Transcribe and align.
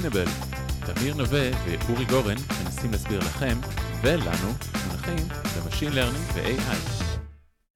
Sustainable. 0.00 0.30
תמיר 0.86 1.14
נווה 1.14 1.50
ואורי 1.64 2.04
גורן 2.04 2.36
מנסים 2.64 2.90
להסביר 2.90 3.18
לכם 3.18 3.56
ולנו 4.02 4.48
מונחים 4.86 5.28
במשין 5.56 5.92
לרנינג 5.92 6.24
ו-AI. 6.34 7.04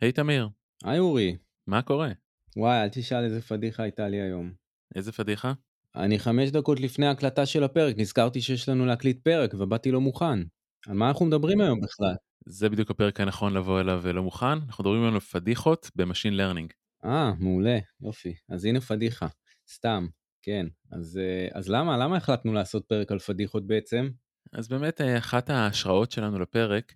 היי 0.01 0.13
תמיר, 0.13 0.49
היי 0.85 0.99
אורי, 0.99 1.37
מה 1.67 1.83
קורה? 1.83 2.09
וואי 2.57 2.83
אל 2.83 2.89
תשאל 2.89 3.25
איזה 3.25 3.41
פדיחה 3.43 3.83
הייתה 3.83 4.09
לי 4.09 4.21
היום. 4.21 4.53
איזה 4.95 5.13
פדיחה? 5.13 5.53
אני 5.97 6.19
חמש 6.19 6.51
דקות 6.51 6.81
לפני 6.81 7.07
הקלטה 7.07 7.47
של 7.47 7.65
הפרק 7.65 7.95
נזכרתי 7.99 8.41
שיש 8.41 8.69
לנו 8.69 8.87
להקליט 8.87 9.25
פרק 9.25 9.55
ובאתי 9.55 9.91
לא 9.91 10.01
מוכן. 10.01 10.39
על 10.87 10.95
מה 10.95 11.09
אנחנו 11.09 11.27
מדברים 11.27 11.61
היום 11.61 11.81
בכלל? 11.81 12.15
זה 12.47 12.69
בדיוק 12.69 12.91
הפרק 12.91 13.21
הנכון 13.21 13.55
לבוא 13.55 13.81
אליו 13.81 14.01
ולא 14.03 14.23
מוכן. 14.23 14.47
אנחנו 14.47 14.85
מדברים 14.85 15.15
על 15.15 15.21
פדיחות 15.21 15.91
ב 15.97 16.02
machine 16.02 16.37
learning. 16.37 16.73
אה 17.05 17.33
מעולה 17.39 17.79
יופי 18.01 18.35
אז 18.49 18.65
הנה 18.65 18.81
פדיחה 18.81 19.27
סתם 19.75 20.07
כן 20.45 20.67
אז 20.91 21.19
אה, 21.19 21.49
אז 21.59 21.69
למה 21.69 21.97
למה 21.97 22.17
החלטנו 22.17 22.53
לעשות 22.53 22.85
פרק 22.89 23.13
על 23.13 23.19
פדיחות 23.19 23.67
בעצם? 23.67 24.11
אז 24.53 24.69
באמת 24.69 25.01
אה, 25.01 25.19
אחת 25.19 25.51
ההשראות 25.51 26.13
שלנו 26.13 26.39
לפרק 26.39 26.93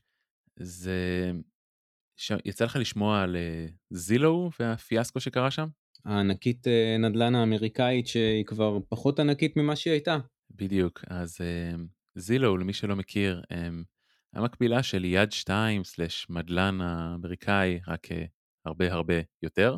זה 0.61 1.31
ש... 2.17 2.33
יצא 2.45 2.65
לך 2.65 2.77
לשמוע 2.77 3.23
על 3.23 3.37
זילו 3.91 4.51
והפיאסקו 4.61 5.21
שקרה 5.21 5.51
שם? 5.51 5.69
הענקית 6.05 6.67
אה, 6.67 6.97
נדל"ן 6.99 7.35
האמריקאית 7.35 8.07
שהיא 8.07 8.45
כבר 8.45 8.79
פחות 8.89 9.21
ענקית 9.21 9.57
ממה 9.57 9.77
שהיא 9.77 9.93
הייתה. 9.93 10.19
בדיוק 10.51 11.05
אז 11.07 11.39
זילו 12.15 12.57
למי 12.57 12.73
שלא 12.73 12.97
מכיר 12.97 13.43
הם 13.51 13.85
המקבילה 14.35 14.83
של 14.83 15.05
יד 15.05 15.33
2 15.33 15.85
סלש 15.85 16.27
מדלן 16.31 16.81
האמריקאי 16.81 17.81
רק 17.89 18.07
הרבה 18.65 18.93
הרבה 18.93 19.15
יותר. 19.43 19.77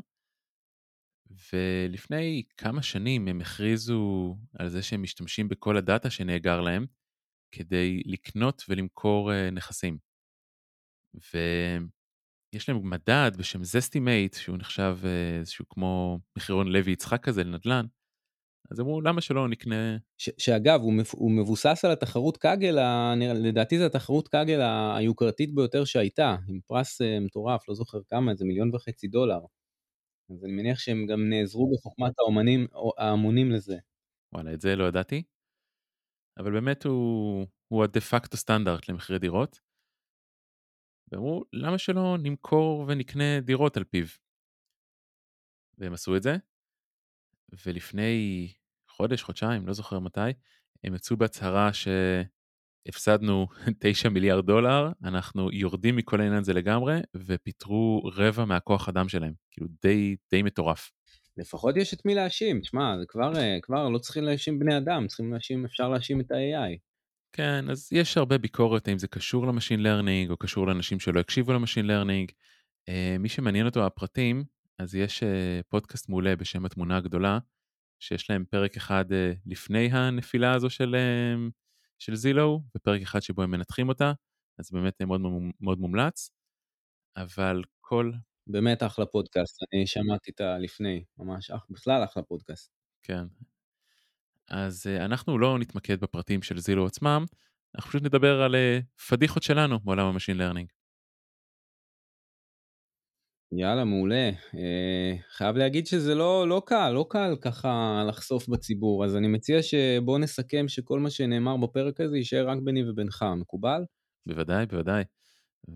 ולפני 1.52 2.42
כמה 2.56 2.82
שנים 2.82 3.28
הם 3.28 3.40
הכריזו 3.40 4.36
על 4.58 4.68
זה 4.68 4.82
שהם 4.82 5.02
משתמשים 5.02 5.48
בכל 5.48 5.76
הדאטה 5.76 6.10
שנאגר 6.10 6.60
להם 6.60 6.86
כדי 7.54 8.02
לקנות 8.06 8.62
ולמכור 8.68 9.32
אה, 9.32 9.50
נכסים. 9.50 9.98
ויש 11.14 12.68
להם 12.68 12.90
מדד 12.90 13.30
בשם 13.38 13.64
זסטימייט 13.64 14.34
שהוא 14.34 14.56
נחשב 14.58 14.96
אה, 15.04 15.38
איזשהו 15.38 15.64
כמו 15.68 16.18
מחירון 16.36 16.68
לוי 16.68 16.92
יצחק 16.92 17.24
כזה 17.24 17.44
לנדל"ן. 17.44 17.86
אז 18.70 18.80
אמרו 18.80 19.00
למה 19.00 19.20
שלא 19.20 19.48
נקנה 19.48 19.96
ש- 20.18 20.30
שאגב 20.38 20.80
הוא, 20.80 20.92
מפ- 20.92 21.14
הוא 21.14 21.30
מבוסס 21.30 21.84
על 21.84 21.90
התחרות 21.90 22.36
קאגל 22.36 22.78
ה- 22.78 23.14
לדעתי 23.34 23.78
זה 23.78 23.86
התחרות 23.86 24.28
קאגל 24.28 24.60
היוקרתית 24.96 25.54
ביותר 25.54 25.84
שהייתה 25.84 26.36
עם 26.48 26.60
פרס 26.66 27.00
אה, 27.02 27.20
מטורף 27.20 27.68
לא 27.68 27.74
זוכר 27.74 27.98
כמה 28.08 28.32
איזה 28.32 28.44
מיליון 28.44 28.74
וחצי 28.74 29.08
דולר. 29.08 29.40
אז 30.30 30.44
אני 30.44 30.52
מניח 30.52 30.78
שהם 30.78 31.06
גם 31.06 31.28
נעזרו 31.28 31.70
בחוכמת 31.72 32.18
האומנים 32.18 32.66
ההמונים 32.98 33.50
לזה. 33.50 33.76
וואלה 34.32 34.54
את 34.54 34.60
זה 34.60 34.76
לא 34.76 34.84
ידעתי. 34.84 35.22
אבל 36.38 36.52
באמת 36.52 36.84
הוא 36.84 37.46
הוא 37.68 37.84
הדה 37.84 38.00
פקטו 38.00 38.36
סטנדרט 38.36 38.88
למחירי 38.88 39.18
דירות. 39.18 39.60
ואמרו 41.12 41.44
למה 41.52 41.78
שלא 41.78 42.16
נמכור 42.22 42.84
ונקנה 42.88 43.40
דירות 43.40 43.76
על 43.76 43.84
פיו. 43.84 44.06
והם 45.78 45.92
עשו 45.92 46.16
את 46.16 46.22
זה. 46.22 46.36
ולפני 47.66 48.48
חודש 48.88 49.22
חודשיים 49.22 49.66
לא 49.66 49.72
זוכר 49.72 49.98
מתי 49.98 50.30
הם 50.84 50.94
יצאו 50.94 51.16
בהצהרה 51.16 51.72
שהפסדנו 52.86 53.46
9 53.78 54.08
מיליארד 54.14 54.46
דולר 54.46 54.88
אנחנו 55.04 55.52
יורדים 55.52 55.96
מכל 55.96 56.20
העניין 56.20 56.40
הזה 56.40 56.52
לגמרי 56.52 57.00
ופיטרו 57.16 58.10
רבע 58.14 58.44
מהכוח 58.44 58.88
אדם 58.88 59.08
שלהם 59.08 59.32
כאילו 59.50 59.68
די 59.82 60.16
די 60.30 60.42
מטורף. 60.42 60.90
לפחות 61.36 61.76
יש 61.76 61.94
את 61.94 62.04
מי 62.04 62.14
להאשים, 62.14 62.64
שמע, 62.64 62.98
זה 62.98 63.04
כבר, 63.08 63.36
אה, 63.36 63.58
כבר 63.62 63.88
לא 63.88 63.98
צריכים 63.98 64.24
להאשים 64.24 64.58
בני 64.58 64.78
אדם, 64.78 65.06
צריכים 65.06 65.32
להאשים, 65.32 65.64
אפשר 65.64 65.88
להאשים 65.88 66.20
את 66.20 66.30
ה-AI. 66.30 66.78
כן 67.32 67.70
אז 67.70 67.88
יש 67.92 68.16
הרבה 68.16 68.38
ביקורת 68.38 68.88
האם 68.88 68.98
זה 68.98 69.08
קשור 69.08 69.46
ל 69.46 69.51
machine 69.51 69.82
learning 69.82 70.30
או 70.30 70.36
קשור 70.36 70.66
לאנשים 70.66 71.00
שלא 71.00 71.20
הקשיבו 71.20 71.52
ל 71.52 71.56
machine 71.57 71.86
learning. 71.86 72.30
אה, 72.88 73.16
מי 73.18 73.28
שמעניין 73.28 73.66
אותו 73.66 73.86
הפרטים 73.86 74.44
אז 74.78 74.94
יש 74.94 75.22
אה, 75.22 75.60
פודקאסט 75.68 76.08
מעולה 76.08 76.36
בשם 76.36 76.64
התמונה 76.64 76.96
הגדולה 76.96 77.38
שיש 78.02 78.30
להם 78.30 78.44
פרק 78.50 78.76
אחד 78.76 79.04
לפני 79.46 79.88
הנפילה 79.92 80.54
הזו 80.54 80.70
של, 80.70 80.96
של 82.00 82.14
זילו 82.14 82.62
ופרק 82.76 83.02
אחד 83.02 83.20
שבו 83.20 83.42
הם 83.42 83.50
מנתחים 83.50 83.88
אותה 83.88 84.12
אז 84.58 84.70
באמת 84.72 85.02
מאוד 85.02 85.20
מאוד 85.60 85.78
מומלץ. 85.78 86.30
אבל 87.16 87.62
כל 87.80 88.12
באמת 88.46 88.82
אחלה 88.82 89.06
פודקאסט, 89.06 89.56
אני 89.74 89.86
שמעתי 89.86 90.30
את 90.30 90.40
הלפני, 90.40 91.04
ממש 91.18 91.50
אח, 91.50 91.66
בכלל 91.70 92.04
אחלה 92.04 92.22
פודקאסט. 92.22 92.72
כן. 93.02 93.24
אז 94.48 94.86
uh, 94.86 95.04
אנחנו 95.04 95.38
לא 95.38 95.58
נתמקד 95.58 96.00
בפרטים 96.00 96.42
של 96.42 96.58
זילו 96.58 96.86
עצמם, 96.86 97.24
אנחנו 97.74 97.88
פשוט 97.90 98.02
נדבר 98.02 98.42
על 98.42 98.54
uh, 98.54 99.02
פדיחות 99.08 99.42
שלנו 99.42 99.80
בעולם 99.80 100.06
ה 100.06 100.10
machine 100.10 100.36
learning. 100.36 100.68
יאללה, 103.52 103.84
מעולה. 103.84 104.30
אה, 104.54 105.14
חייב 105.30 105.56
להגיד 105.56 105.86
שזה 105.86 106.14
לא, 106.14 106.48
לא 106.48 106.62
קל, 106.66 106.90
לא 106.90 107.06
קל 107.10 107.36
ככה 107.40 108.02
לחשוף 108.08 108.48
בציבור, 108.48 109.04
אז 109.04 109.16
אני 109.16 109.28
מציע 109.28 109.62
שבוא 109.62 110.18
נסכם 110.18 110.68
שכל 110.68 111.00
מה 111.00 111.10
שנאמר 111.10 111.56
בפרק 111.56 112.00
הזה 112.00 112.16
יישאר 112.16 112.48
רק 112.48 112.58
ביני 112.64 112.90
ובינך, 112.90 113.24
מקובל? 113.36 113.82
בוודאי, 114.26 114.66
בוודאי. 114.66 115.04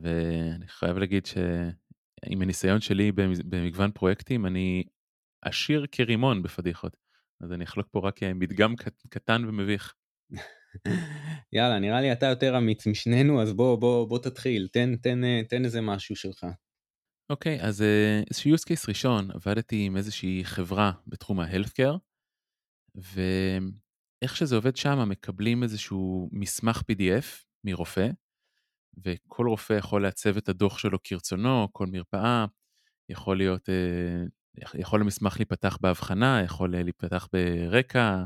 ואני 0.03 0.69
חייב 0.69 0.99
להגיד 0.99 1.27
שעם 1.27 2.43
הניסיון 2.43 2.81
שלי 2.81 3.13
במגוון 3.45 3.91
פרויקטים, 3.91 4.47
אני 4.47 4.85
עשיר 5.43 5.87
כרימון 5.93 6.43
בפדיחות. 6.43 6.97
אז 7.41 7.53
אני 7.53 7.65
אחלוק 7.65 7.87
פה 7.91 8.01
רק 8.05 8.23
מדגם 8.23 8.75
קטן 9.09 9.45
ומביך. 9.49 9.95
יאללה, 11.53 11.79
נראה 11.79 12.01
לי 12.01 12.13
אתה 12.13 12.27
יותר 12.27 12.59
אמיץ 12.59 12.87
משנינו, 12.87 13.43
אז 13.43 13.53
בוא, 13.53 13.77
בוא, 13.79 14.09
בוא 14.09 14.19
תתחיל, 14.19 14.69
תן, 14.73 14.97
תן, 14.97 15.21
תן 15.49 15.65
איזה 15.65 15.81
משהו 15.81 16.17
שלך. 16.17 16.47
אוקיי, 17.31 17.61
okay, 17.61 17.65
אז 17.65 17.83
אה, 17.83 18.23
איזשהו 18.31 18.55
use 18.55 18.63
case 18.69 18.89
ראשון, 18.89 19.31
עבדתי 19.31 19.87
עם 19.87 19.97
איזושהי 19.97 20.45
חברה 20.45 20.93
בתחום 21.07 21.41
ה-healthcare, 21.41 21.99
ואיך 22.95 24.37
שזה 24.37 24.57
עובד 24.57 24.77
שם, 24.77 25.09
מקבלים 25.09 25.63
איזשהו 25.63 26.29
מסמך 26.33 26.81
PDF 26.81 27.25
מרופא, 27.65 28.09
וכל 29.05 29.49
רופא 29.49 29.73
יכול 29.73 30.03
לעצב 30.03 30.37
את 30.37 30.49
הדוח 30.49 30.79
שלו 30.79 30.99
כרצונו, 31.05 31.69
כל 31.73 31.87
מרפאה, 31.87 32.45
יכול 33.09 33.37
להיות, 33.37 33.69
אה, 33.69 34.25
יכול 34.75 35.01
המסמך 35.01 35.37
להיפתח 35.39 35.79
בהבחנה, 35.81 36.43
יכול 36.45 36.77
להיפתח 36.77 37.29
ברקע, 37.33 38.25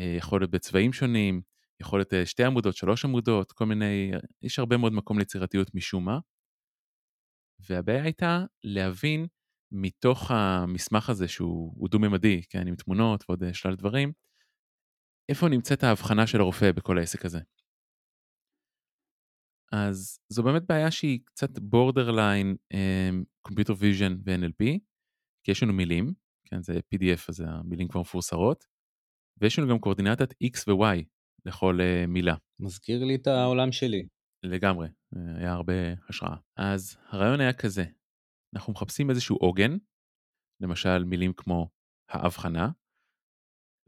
אה, 0.00 0.14
יכול 0.18 0.40
להיות 0.40 0.50
בצבעים 0.50 0.92
שונים, 0.92 1.42
יכול 1.80 1.98
להיות 1.98 2.12
שתי 2.24 2.44
עמודות, 2.44 2.76
שלוש 2.76 3.04
עמודות, 3.04 3.52
כל 3.52 3.66
מיני, 3.66 4.12
יש 4.42 4.58
הרבה 4.58 4.76
מאוד 4.76 4.92
מקום 4.92 5.18
ליצירתיות 5.18 5.74
משום 5.74 6.04
מה. 6.04 6.18
והבעיה 7.68 8.02
הייתה 8.02 8.44
להבין 8.64 9.26
מתוך 9.72 10.30
המסמך 10.30 11.10
הזה 11.10 11.28
שהוא 11.28 11.88
דו-ממדי, 11.88 12.42
כן, 12.48 12.68
עם 12.68 12.76
תמונות 12.76 13.24
ועוד 13.28 13.42
אה, 13.42 13.54
שלל 13.54 13.74
דברים, 13.74 14.12
איפה 15.28 15.48
נמצאת 15.48 15.82
ההבחנה 15.82 16.26
של 16.26 16.40
הרופא 16.40 16.72
בכל 16.72 16.98
העסק 16.98 17.24
הזה. 17.24 17.40
אז 19.72 20.18
זו 20.28 20.42
באמת 20.42 20.62
בעיה 20.68 20.90
שהיא 20.90 21.20
קצת 21.24 21.58
borderline 21.58 22.56
computer 23.42 23.72
vision 23.78 24.12
ו-NLP, 24.24 24.78
כי 25.44 25.50
יש 25.50 25.62
לנו 25.62 25.72
מילים, 25.72 26.12
כן, 26.46 26.62
זה 26.62 26.72
PDF 26.94 27.24
אז 27.28 27.40
המילים 27.40 27.88
כבר 27.88 28.00
מפורסרות, 28.00 28.64
ויש 29.40 29.58
לנו 29.58 29.68
גם 29.68 29.78
קואורדינטת 29.78 30.32
X 30.32 30.56
ו-Y 30.68 31.04
לכל 31.44 31.78
uh, 31.80 32.06
מילה. 32.06 32.34
מזכיר 32.60 33.04
לי 33.04 33.14
את 33.14 33.26
העולם 33.26 33.72
שלי. 33.72 34.06
לגמרי, 34.42 34.88
היה 35.12 35.52
הרבה 35.52 35.72
השראה. 36.08 36.36
אז 36.56 36.96
הרעיון 37.08 37.40
היה 37.40 37.52
כזה, 37.52 37.84
אנחנו 38.54 38.72
מחפשים 38.72 39.10
איזשהו 39.10 39.36
עוגן, 39.36 39.76
למשל 40.60 41.04
מילים 41.04 41.32
כמו 41.32 41.68
ההבחנה, 42.08 42.70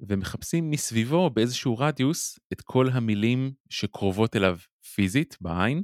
ומחפשים 0.09 0.71
מסביבו 0.71 1.31
באיזשהו 1.31 1.79
רדיוס 1.79 2.39
את 2.53 2.61
כל 2.61 2.87
המילים 2.93 3.55
שקרובות 3.71 4.37
אליו 4.37 4.59
פיזית 4.95 5.37
בעין, 5.41 5.83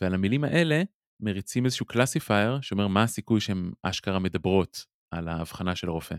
ועל 0.00 0.14
המילים 0.14 0.44
האלה 0.44 0.82
מריצים 1.20 1.64
איזשהו 1.64 1.86
classifier 1.86 2.60
שאומר 2.60 2.88
מה 2.88 3.02
הסיכוי 3.02 3.40
שהן 3.40 3.72
אשכרה 3.82 4.18
מדברות 4.18 4.84
על 5.10 5.28
ההבחנה 5.28 5.76
של 5.76 5.88
הרופא. 5.88 6.16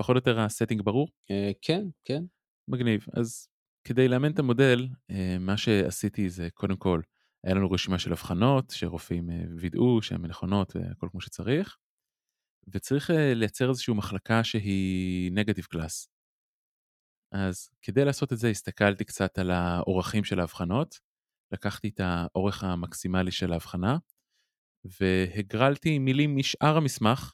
פחות 0.00 0.16
או 0.16 0.18
יותר 0.18 0.40
ה 0.40 0.45
setting 0.45 0.82
ברור? 0.82 1.08
Uh, 1.08 1.58
כן, 1.62 1.84
כן. 2.04 2.22
מגניב. 2.70 3.06
אז 3.12 3.48
כדי 3.84 4.08
לאמן 4.08 4.32
את 4.32 4.38
המודל, 4.38 4.88
אה, 5.10 5.36
מה 5.40 5.56
שעשיתי 5.56 6.28
זה 6.28 6.48
קודם 6.54 6.76
כל, 6.76 7.00
היה 7.44 7.54
לנו 7.54 7.70
רשימה 7.70 7.98
של 7.98 8.12
הבחנות 8.12 8.70
שרופאים 8.70 9.30
אה, 9.30 9.42
וידאו 9.60 10.02
שהן 10.02 10.26
נכונות 10.26 10.76
והכל 10.76 11.08
כמו 11.10 11.20
שצריך, 11.20 11.76
וצריך 12.68 13.10
אה, 13.10 13.34
לייצר 13.34 13.68
איזושהי 13.68 13.94
מחלקה 13.94 14.44
שהיא 14.44 15.32
negative 15.32 15.64
class. 15.64 16.08
אז 17.32 17.70
כדי 17.82 18.04
לעשות 18.04 18.32
את 18.32 18.38
זה 18.38 18.48
הסתכלתי 18.48 19.04
קצת 19.04 19.38
על 19.38 19.50
האורכים 19.50 20.24
של 20.24 20.40
ההבחנות, 20.40 20.98
לקחתי 21.52 21.88
את 21.88 22.00
האורך 22.00 22.64
המקסימלי 22.64 23.30
של 23.30 23.52
ההבחנה, 23.52 23.96
והגרלתי 25.00 25.98
מילים 25.98 26.36
משאר 26.36 26.76
המסמך 26.76 27.32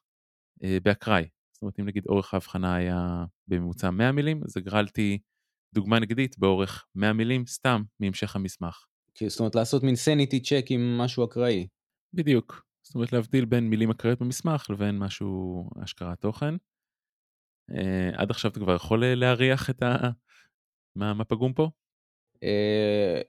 באקראי. 0.83 1.29
זאת 1.53 1.63
אומרת 1.63 1.81
אם 1.81 1.87
נגיד 1.87 2.07
אורך 2.09 2.35
ההבחנה 2.35 2.75
היה 2.75 3.25
בממוצע 3.49 3.91
100 3.91 4.13
מילים, 4.13 4.45
אז 4.45 4.57
הגרלתי 4.57 5.19
דוגמה 5.75 5.99
נגדית 5.99 6.39
באורך 6.39 6.87
100 6.95 7.13
מילים 7.13 7.47
סתם 7.47 7.83
מהמשך 8.01 8.37
המסמך. 8.37 8.85
כי 9.17 9.29
זאת 9.29 9.41
אומרת 9.41 9.55
לעשות 9.55 9.83
מין 9.83 9.97
סניטי 9.97 10.41
צ'ק 10.41 10.67
עם 10.71 10.99
משהו 10.99 11.25
אקראי. 11.25 11.67
בדיוק. 12.15 12.67
זאת 12.83 12.95
אומרת 12.95 13.13
להבדיל 13.13 13.45
בין 13.45 13.71
מילים 13.71 13.91
אקראיות 13.91 14.21
במסמך 14.21 14.71
לבין 14.71 14.99
משהו 14.99 15.65
השקרת 15.83 16.21
תוכן. 16.21 16.55
אה, 17.71 18.11
עד 18.15 18.31
עכשיו 18.31 18.51
אתה 18.51 18.61
כבר 18.61 18.75
יכול 18.75 19.05
אה, 19.05 19.15
להריח 19.15 19.71
את 19.71 19.83
ה... 19.83 19.97
מה, 20.97 21.15
מה 21.15 21.25
פגום 21.25 21.53
פה? 21.53 21.71
אה, 22.43 23.21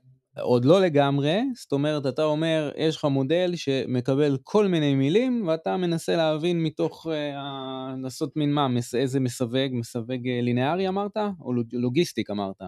עוד 0.42 0.66
לא 0.66 0.82
לגמרי, 0.82 1.42
זאת 1.56 1.72
אומרת, 1.72 2.06
אתה 2.06 2.24
אומר, 2.24 2.72
יש 2.78 2.98
לך 2.98 3.06
מודל 3.06 3.56
שמקבל 3.56 4.38
כל 4.44 4.68
מיני 4.68 4.96
מילים, 4.96 5.48
ואתה 5.48 5.78
מנסה 5.78 6.16
להבין 6.16 6.64
מתוך, 6.64 7.08
אה, 7.12 7.96
לעשות 8.04 8.36
מין 8.36 8.54
מה, 8.54 8.68
מס, 8.68 8.96
איזה 8.96 9.20
מסווג, 9.20 9.70
מסווג 9.72 10.28
לינארי 10.28 10.88
אמרת? 10.88 11.18
או 11.40 11.54
לוגיסטיק 11.74 12.30
אמרת? 12.30 12.62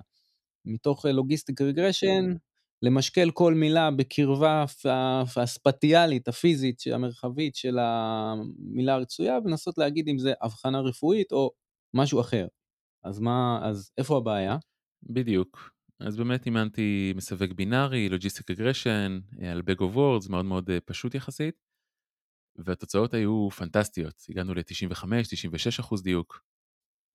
מתוך 0.66 1.06
לוגיסטיק 1.06 1.62
רגרשן, 1.62 2.34
למשקל 2.82 3.32
כל 3.34 3.54
מילה 3.54 3.92
בקרבה 3.92 4.66
הספטיאלית, 5.36 6.28
הפיזית, 6.28 6.82
המרחבית 6.94 7.56
של 7.56 7.78
המילה 7.80 8.94
הרצויה, 8.94 9.38
ולנסות 9.46 9.78
להגיד 9.78 10.08
אם 10.08 10.18
זה 10.18 10.34
הבחנה 10.42 10.80
רפואית 10.80 11.32
או 11.32 11.52
משהו 11.94 12.22
אחר. 12.22 12.48
אז 13.04 13.20
מה, 13.20 13.60
אז 13.64 13.92
איפה 13.98 14.18
הבעיה? 14.18 14.58
בדיוק. 15.04 15.72
אז 16.00 16.18
באמת 16.18 16.46
אימנתי 16.46 17.14
מסווג 17.16 17.54
בינארי, 17.54 18.10
logistic 18.10 18.52
regression, 18.52 19.20
על 19.52 19.62
bag 19.62 19.80
of 19.80 19.96
words, 19.96 20.30
מאוד 20.30 20.46
מאוד 20.46 20.70
אה, 20.70 20.80
פשוט 20.80 21.16
יחסית. 21.16 21.64
והתוצאות 22.56 23.14
היו 23.14 23.50
פנטסטיות, 23.50 24.26
הגענו 24.30 24.54
ל-95-96 24.54 25.80
אחוז 25.80 26.04
דיוק. 26.04 26.44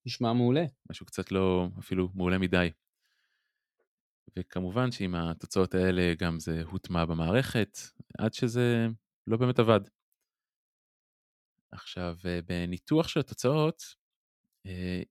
נשמע 0.05 0.33
מעולה. 0.33 0.65
משהו 0.89 1.05
קצת 1.05 1.31
לא, 1.31 1.67
אפילו 1.79 2.09
מעולה 2.15 2.37
מדי. 2.37 2.69
וכמובן 4.39 4.91
שעם 4.91 5.15
התוצאות 5.15 5.73
האלה 5.73 6.13
גם 6.19 6.39
זה 6.39 6.61
הוטמע 6.61 7.05
במערכת, 7.05 7.77
עד 8.17 8.33
שזה 8.33 8.87
לא 9.27 9.37
באמת 9.37 9.59
עבד. 9.59 9.79
עכשיו, 11.71 12.17
אה, 12.25 12.39
בניתוח 12.41 13.07
של 13.07 13.19
התוצאות, 13.19 13.83
אה, 14.65 15.01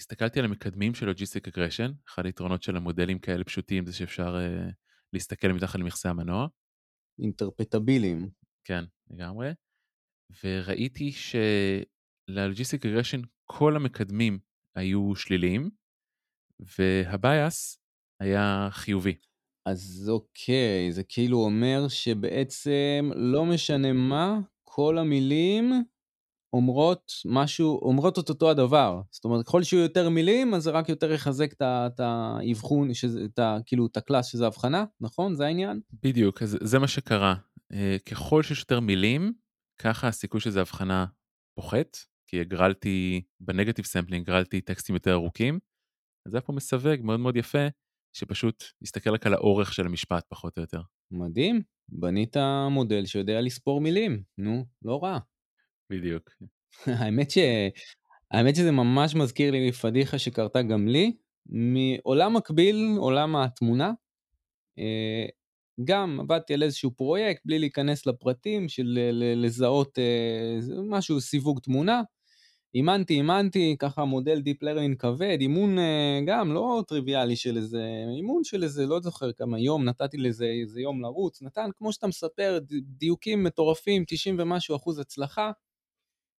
הסתכלתי 0.00 0.38
על 0.38 0.44
המקדמים 0.44 0.94
של 0.94 1.06
logistic 1.06 1.48
regression, 1.48 1.92
אחד 2.08 2.26
היתרונות 2.26 2.62
של 2.62 2.76
המודלים 2.76 3.18
כאלה 3.18 3.44
פשוטים 3.44 3.86
זה 3.86 3.92
שאפשר 3.92 4.36
uh, 4.36 4.72
להסתכל 5.12 5.48
מתחת 5.48 5.78
למכסה 5.78 6.10
המנוע. 6.10 6.46
interpretable 7.18 8.09
ים. 8.09 8.30
כן, 8.64 8.84
לגמרי. 9.10 9.50
וראיתי 10.44 11.12
של 11.12 11.60
logistic 11.60 12.86
regression 12.86 13.20
כל 13.44 13.76
המקדמים 13.76 14.38
היו 14.74 15.16
שליליים, 15.16 15.70
וה 16.78 17.14
bias 17.14 17.85
היה 18.20 18.68
חיובי. 18.70 19.14
אז 19.66 20.10
אוקיי, 20.12 20.92
זה 20.92 21.02
כאילו 21.02 21.38
אומר 21.38 21.88
שבעצם 21.88 23.10
לא 23.14 23.44
משנה 23.44 23.92
מה, 23.92 24.38
כל 24.64 24.98
המילים 24.98 25.72
אומרות 26.52 27.12
משהו, 27.24 27.78
אומרות 27.82 28.18
את 28.18 28.28
אותו 28.28 28.50
הדבר. 28.50 29.00
זאת 29.10 29.24
אומרת, 29.24 29.46
ככל 29.46 29.62
שיהיו 29.62 29.82
יותר 29.82 30.08
מילים, 30.08 30.54
אז 30.54 30.62
זה 30.62 30.70
רק 30.70 30.88
יותר 30.88 31.12
יחזק 31.12 31.52
את 31.62 32.00
האבחון, 32.00 32.90
את 33.24 33.40
כאילו, 33.66 33.86
את 33.86 33.96
ה 33.96 34.01
class 34.01 34.26
שזה 34.26 34.46
הבחנה, 34.46 34.84
נכון? 35.00 35.34
זה 35.34 35.46
העניין? 35.46 35.80
בדיוק, 36.02 36.42
אז 36.42 36.58
זה 36.62 36.78
מה 36.78 36.88
שקרה. 36.88 37.34
אה, 37.72 37.96
ככל 38.10 38.42
שיש 38.42 38.60
יותר 38.60 38.80
מילים, 38.80 39.32
ככה 39.78 40.08
הסיכוי 40.08 40.40
שזה 40.40 40.60
הבחנה 40.60 41.06
פוחת, 41.58 41.96
כי 42.30 42.40
הגרלתי, 42.40 43.22
ב 43.40 43.45
negative 43.45 43.84
sampling 43.84 44.22
הגרלתי 44.22 44.60
טקסטים 44.60 44.94
יותר 44.94 45.12
ארוכים, 45.12 45.58
אז 46.26 46.32
זה 46.32 46.36
היה 46.36 46.42
פה 46.42 46.52
מסווג 46.52 47.00
מאוד 47.02 47.20
מאוד 47.20 47.36
יפה, 47.36 47.66
שפשוט 48.16 48.64
מסתכל 48.82 49.10
רק 49.10 49.26
על 49.26 49.34
האורך 49.34 49.72
של 49.72 49.86
המשפט 49.86 50.24
פחות 50.28 50.56
או 50.56 50.62
יותר. 50.62 50.80
מדהים, 51.10 51.62
בנית 51.88 52.36
מודל 52.70 53.06
שיודע 53.06 53.40
לספור 53.40 53.80
מילים, 53.80 54.22
נו, 54.38 54.64
לא 54.82 55.00
רע. 55.02 55.18
בדיוק. 55.90 56.30
האמת 56.86 57.30
ש... 57.30 57.38
האמת 58.30 58.56
שזה 58.56 58.72
ממש 58.72 59.14
מזכיר 59.14 59.50
לי 59.50 59.72
פדיחה 59.72 60.18
שקרתה 60.18 60.62
גם 60.62 60.88
לי, 60.88 61.16
מעולם 61.46 62.36
מקביל, 62.36 62.96
עולם 62.98 63.36
התמונה. 63.36 63.92
אה, 64.78 65.26
גם 65.84 66.20
עבדתי 66.20 66.54
על 66.54 66.62
איזשהו 66.62 66.90
פרויקט 66.90 67.42
בלי 67.44 67.58
להיכנס 67.58 68.06
לפרטים 68.06 68.68
של 68.68 68.98
לזהות 69.36 69.98
אה, 69.98 70.58
משהו, 70.88 71.20
סיווג 71.20 71.60
תמונה. 71.60 72.02
אימנתי, 72.76 73.14
אימנתי, 73.14 73.76
ככה 73.78 74.04
מודל 74.04 74.42
Deep 74.44 74.64
Learning 74.64 74.96
כבד, 74.98 75.36
אימון 75.40 75.78
אה, 75.78 76.20
גם 76.26 76.52
לא 76.52 76.82
טריוויאלי 76.88 77.36
של 77.36 77.56
איזה, 77.56 77.82
אימון 78.16 78.44
של 78.44 78.62
איזה, 78.62 78.86
לא 78.86 79.00
זוכר 79.00 79.32
כמה 79.32 79.58
יום, 79.60 79.84
נתתי 79.84 80.16
לזה 80.16 80.44
איזה 80.44 80.80
יום 80.80 81.02
לרוץ, 81.02 81.42
נתן, 81.42 81.70
כמו 81.78 81.92
שאתה 81.92 82.06
מספר, 82.06 82.58
דיוקים 82.82 83.44
מטורפים, 83.44 84.04
90 84.06 84.36
ומשהו 84.38 84.76
אחוז 84.76 84.98
הצלחה. 84.98 85.50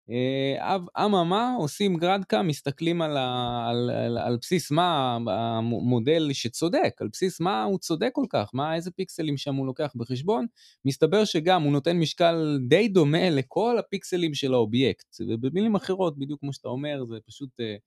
אה, 0.09 1.06
אממה, 1.06 1.56
עושים 1.59 1.98
גרדקה, 1.98 2.42
מסתכלים 2.42 3.01
על, 3.01 3.18
ה, 3.18 3.65
על, 3.69 3.89
על, 3.89 4.18
על 4.18 4.38
בסיס 4.42 4.71
מה 4.71 5.18
המודל 5.27 6.33
שצודק, 6.33 6.95
על 7.00 7.07
בסיס 7.13 7.39
מה 7.39 7.63
הוא 7.63 7.80
צודק 7.80 8.09
כל 8.13 8.25
כך, 8.30 8.50
מה, 8.54 8.75
איזה 8.75 8.92
פיקסלים 8.92 9.38
שם 9.38 9.56
הוא 9.56 9.65
לוקח 9.65 9.94
בחשבון, 9.95 10.45
מסתבר 10.86 11.25
שגם 11.25 11.63
הוא 11.63 11.71
נותן 11.71 11.98
משקל 11.98 12.59
די 12.68 12.88
דומה 12.88 13.30
לכל 13.30 13.77
הפיקסלים 13.80 14.33
של 14.33 14.54
האובייקט, 14.54 15.15
ובמילים 15.30 15.75
אחרות, 15.75 16.18
בדיוק 16.18 16.39
כמו 16.39 16.54
שאתה 16.54 16.68
אומר, 16.68 17.06
זה 17.06 17.15
פשוט 17.27 17.50
uh, 17.50 17.80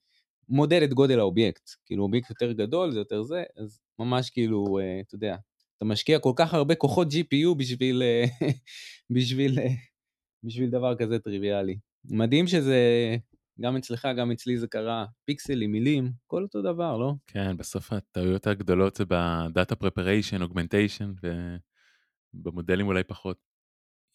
מודד 0.48 0.82
את 0.82 0.94
גודל 0.94 1.18
האובייקט, 1.18 1.70
כאילו 1.86 2.04
אובייקט 2.04 2.30
יותר 2.30 2.52
גדול, 2.52 2.92
זה 2.92 2.98
יותר 2.98 3.22
זה, 3.22 3.42
אז 3.56 3.80
ממש 3.98 4.30
כאילו, 4.30 4.64
uh, 4.64 5.06
אתה 5.06 5.14
יודע, 5.14 5.36
אתה 5.76 5.84
משקיע 5.84 6.18
כל 6.18 6.32
כך 6.36 6.54
הרבה 6.54 6.74
כוחות 6.74 7.08
GPU 7.08 7.54
בשביל, 7.56 8.02
uh, 8.02 8.44
בשביל, 9.14 9.58
uh, 9.58 9.62
בשביל 10.44 10.70
דבר 10.70 10.96
כזה 10.96 11.18
טריוויאלי. 11.18 11.89
מדהים 12.04 12.46
שזה, 12.46 12.76
גם 13.60 13.76
אצלך, 13.76 14.08
גם 14.16 14.30
אצלי 14.30 14.58
זה 14.58 14.66
קרה, 14.66 15.04
פיקסלים, 15.24 15.72
מילים, 15.72 16.12
כל 16.26 16.42
אותו 16.42 16.62
דבר, 16.62 16.96
לא? 16.96 17.14
כן, 17.26 17.56
בסוף 17.56 17.92
הטעויות 17.92 18.46
הגדולות 18.46 18.96
זה 18.96 19.04
ב 19.08 19.22
data 19.22 19.76
preparation, 19.76 20.42
augmentation, 20.42 21.12
ובמודלים 22.34 22.86
אולי 22.86 23.04
פחות. 23.04 23.36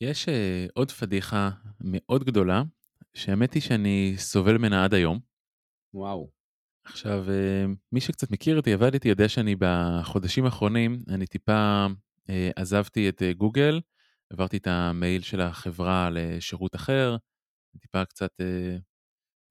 יש 0.01 0.25
uh, 0.25 0.29
עוד 0.73 0.91
פדיחה 0.91 1.49
מאוד 1.81 2.23
גדולה, 2.23 2.63
שהאמת 3.13 3.53
היא 3.53 3.61
שאני 3.61 4.13
סובל 4.17 4.57
ממנה 4.57 4.83
עד 4.83 4.93
היום. 4.93 5.19
וואו. 5.93 6.29
עכשיו, 6.83 7.25
uh, 7.27 7.75
מי 7.91 8.01
שקצת 8.01 8.31
מכיר 8.31 8.57
אותי, 8.57 8.73
עבד 8.73 8.93
איתי, 8.93 9.09
יודע 9.09 9.29
שאני 9.29 9.55
בחודשים 9.59 10.45
האחרונים, 10.45 11.03
אני 11.09 11.27
טיפה 11.27 11.85
uh, 12.27 12.31
עזבתי 12.55 13.09
את 13.09 13.21
גוגל, 13.37 13.81
עברתי 14.29 14.57
את 14.57 14.67
המייל 14.67 15.21
של 15.21 15.41
החברה 15.41 16.09
לשירות 16.11 16.75
אחר, 16.75 17.17
טיפה 17.81 18.05
קצת 18.05 18.31
אה, 18.41 18.77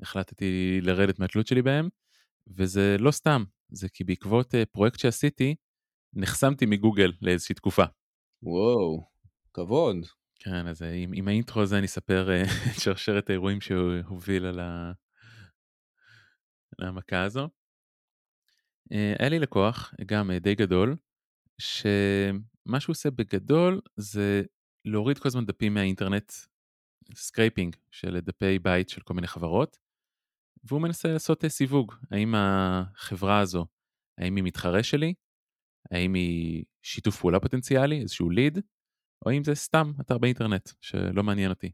החלטתי 0.02 0.80
לרדת 0.82 1.18
מהתלות 1.18 1.46
שלי 1.46 1.62
בהם, 1.62 1.88
וזה 2.46 2.96
לא 2.98 3.10
סתם, 3.10 3.44
זה 3.68 3.88
כי 3.88 4.04
בעקבות 4.04 4.54
אה, 4.54 4.66
פרויקט 4.66 4.98
שעשיתי, 4.98 5.54
נחסמתי 6.14 6.66
מגוגל 6.66 7.12
לאיזושהי 7.22 7.54
תקופה. 7.54 7.84
וואו, 8.42 9.10
כבוד. 9.52 9.96
כן, 10.38 10.66
אז 10.66 10.82
אה, 10.82 10.92
עם, 10.92 11.10
עם 11.14 11.28
ה 11.28 11.34
intro 11.34 11.62
הזה 11.62 11.78
אני 11.78 11.86
אספר 11.86 12.30
אה, 12.30 12.42
את 12.70 12.80
שרשרת 12.80 13.30
האירועים 13.30 13.60
שהוביל 13.60 14.46
על, 14.46 14.60
ה... 14.60 14.92
על 16.78 16.88
המכה 16.88 17.22
הזו. 17.22 17.48
אה, 18.92 19.14
היה 19.18 19.28
לי 19.28 19.38
לקוח, 19.38 19.94
גם 20.06 20.30
די 20.32 20.54
גדול, 20.54 20.96
שמה 21.58 22.80
שהוא 22.80 22.92
עושה 22.92 23.10
בגדול 23.10 23.80
זה 23.96 24.42
להוריד 24.84 25.18
כל 25.18 25.28
הזמן 25.28 25.46
דפים 25.46 25.74
מהאינטרנט 25.74 26.32
scraping 27.14 27.76
של 27.90 28.20
דפי 28.20 28.58
בית 28.58 28.88
של 28.88 29.00
כל 29.00 29.14
מיני 29.14 29.26
חברות, 29.26 29.78
והוא 30.64 30.82
מנסה 30.82 31.08
לעשות 31.08 31.44
אה, 31.44 31.48
סיווג, 31.48 31.94
האם 32.10 32.34
החברה 32.36 33.40
הזו, 33.40 33.66
האם 34.18 34.36
היא 34.36 34.44
מתחרה 34.44 34.82
שלי, 34.82 35.14
האם 35.90 36.14
היא 36.14 36.64
שיתוף 36.82 37.20
פעולה 37.20 37.40
פוטנציאלי, 37.40 38.00
איזשהו 38.00 38.30
ליד, 38.30 38.58
או 39.26 39.30
אם 39.30 39.44
זה 39.44 39.54
סתם 39.54 39.92
אתר 40.00 40.18
באינטרנט 40.18 40.68
שלא 40.80 41.22
מעניין 41.22 41.50
אותי. 41.50 41.72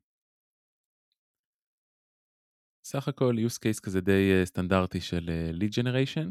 סך 2.84 3.08
הכל 3.08 3.34
use 3.46 3.58
case 3.58 3.80
כזה 3.82 4.00
די 4.00 4.32
אה, 4.32 4.46
סטנדרטי 4.46 5.00
של 5.00 5.30
אה, 5.30 5.50
lead 5.50 5.72
generation. 5.72 6.30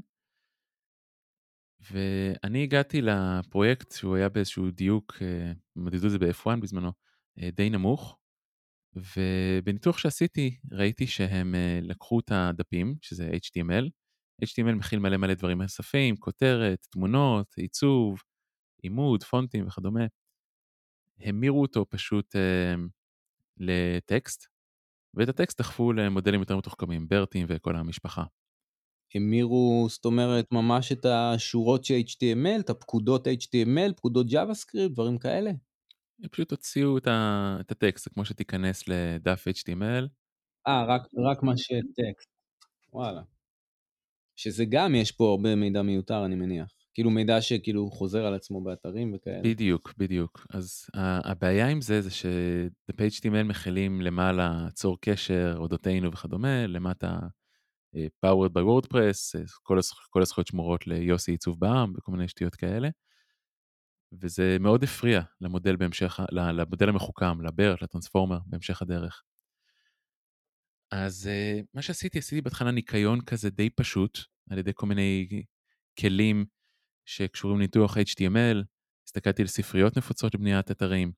ואני 1.91 2.63
הגעתי 2.63 3.01
לפרויקט 3.01 3.91
שהוא 3.91 4.15
היה 4.15 4.29
באיזשהו 4.29 4.71
דיוק, 4.71 5.13
מדידו 5.75 6.05
את 6.05 6.11
זה 6.11 6.19
ב-F1 6.19 6.61
בזמנו, 6.61 6.91
די 7.55 7.69
נמוך, 7.69 8.19
ובניתוח 8.95 9.97
שעשיתי 9.97 10.57
ראיתי 10.71 11.07
שהם 11.07 11.55
אה, 11.55 11.79
לקחו 11.81 12.19
את 12.19 12.31
הדפים, 12.31 12.95
שזה 13.01 13.29
HTML, 13.29 13.89
HTML 14.45 14.75
מכיל 14.75 14.99
מלא 14.99 15.17
מלא 15.17 15.33
דברים 15.33 15.61
נוספים, 15.61 16.17
כותרת, 16.17 16.87
תמונות, 16.91 17.53
עיצוב, 17.57 18.21
עימוד, 18.81 19.23
פונטים 19.23 19.67
וכדומה. 19.67 20.05
המירו 21.19 21.61
אותו 21.61 21.85
פשוט 21.89 22.35
אה, 22.35 22.75
לטקסט, 23.57 24.47
ואת 25.13 25.29
הטקסט 25.29 25.59
דחפו 25.59 25.93
למודלים 25.93 26.39
יותר 26.39 26.57
מתוחכמים, 26.57 27.07
ברטים 27.07 27.45
וכל 27.49 27.75
המשפחה. 27.75 28.23
המירו, 29.15 29.87
זאת 29.89 30.05
אומרת, 30.05 30.45
ממש 30.51 30.91
את 30.91 31.05
השורות 31.05 31.85
של 31.85 31.93
HTML, 31.93 32.59
את 32.59 32.69
הפקודות 32.69 33.27
HTML, 33.27 33.93
פקודות 33.95 34.27
JavaScript, 34.27 34.89
דברים 34.89 35.17
כאלה? 35.17 35.51
פשוט 36.31 36.51
הוציאו 36.51 36.97
את, 36.97 37.07
ה... 37.07 37.57
את 37.59 37.71
הטקסט, 37.71 38.03
זה 38.03 38.09
כמו 38.09 38.25
שתיכנס 38.25 38.83
לדף 38.87 39.45
HTML. 39.47 40.07
אה, 40.67 40.85
רק, 40.85 41.01
רק 41.17 41.43
מה 41.43 41.57
שטקסט, 41.57 42.29
וואלה. 42.93 43.21
שזה 44.35 44.65
גם 44.69 44.95
יש 44.95 45.11
פה 45.11 45.29
הרבה 45.29 45.55
מידע 45.55 45.81
מיותר, 45.81 46.25
אני 46.25 46.35
מניח. 46.35 46.73
כאילו 46.93 47.09
מידע 47.09 47.41
שכאילו 47.41 47.91
חוזר 47.91 48.25
על 48.25 48.33
עצמו 48.33 48.61
באתרים 48.61 49.13
וכאלה. 49.15 49.41
בדיוק, 49.43 49.93
בדיוק. 49.97 50.45
אז 50.53 50.85
הבעיה 51.23 51.67
עם 51.67 51.81
זה 51.81 52.01
זה 52.01 52.09
שדפי 52.09 53.07
HTML 53.07 53.43
מכילים 53.43 54.01
למעלה 54.01 54.67
צור 54.73 54.97
קשר, 55.01 55.55
אודותינו 55.57 56.11
וכדומה, 56.11 56.67
למטה 56.67 57.19
אה, 57.95 58.07
powered 58.25 58.49
by 58.49 58.61
wordpress, 58.61 59.39
אה, 59.39 59.43
כל, 59.63 59.77
הזכ... 59.77 60.07
כל 60.09 60.21
הזכויות 60.21 60.47
שמורות 60.47 60.87
ליוסי 60.87 61.31
עיצוב 61.31 61.59
בעם 61.59 61.93
וכל 61.97 62.11
מיני 62.11 62.27
שטויות 62.27 62.55
כאלה. 62.55 62.89
וזה 64.11 64.57
מאוד 64.59 64.83
הפריע 64.83 65.21
למודל 65.41 65.75
בהמשך, 65.75 66.19
למודל 66.31 66.89
המחוכם, 66.89 67.41
לברט, 67.41 67.81
לטרנספורמר 67.81 68.39
בהמשך 68.45 68.81
הדרך. 68.81 69.23
אז 70.91 71.29
uh, 71.29 71.65
מה 71.73 71.81
שעשיתי, 71.81 72.19
עשיתי 72.19 72.41
בהתחלה 72.41 72.71
ניקיון 72.71 73.21
כזה 73.21 73.49
די 73.49 73.69
פשוט, 73.69 74.19
על 74.49 74.57
ידי 74.57 74.71
כל 74.75 74.85
מיני 74.85 75.27
כלים 75.99 76.45
שקשורים 77.05 77.57
לניתוח 77.57 77.97
HTML, 77.97 78.63
הסתכלתי 79.07 79.41
על 79.41 79.47
ספריות 79.47 79.97
נפוצות 79.97 80.35
לבניית 80.35 80.71
אתרים, 80.71 81.11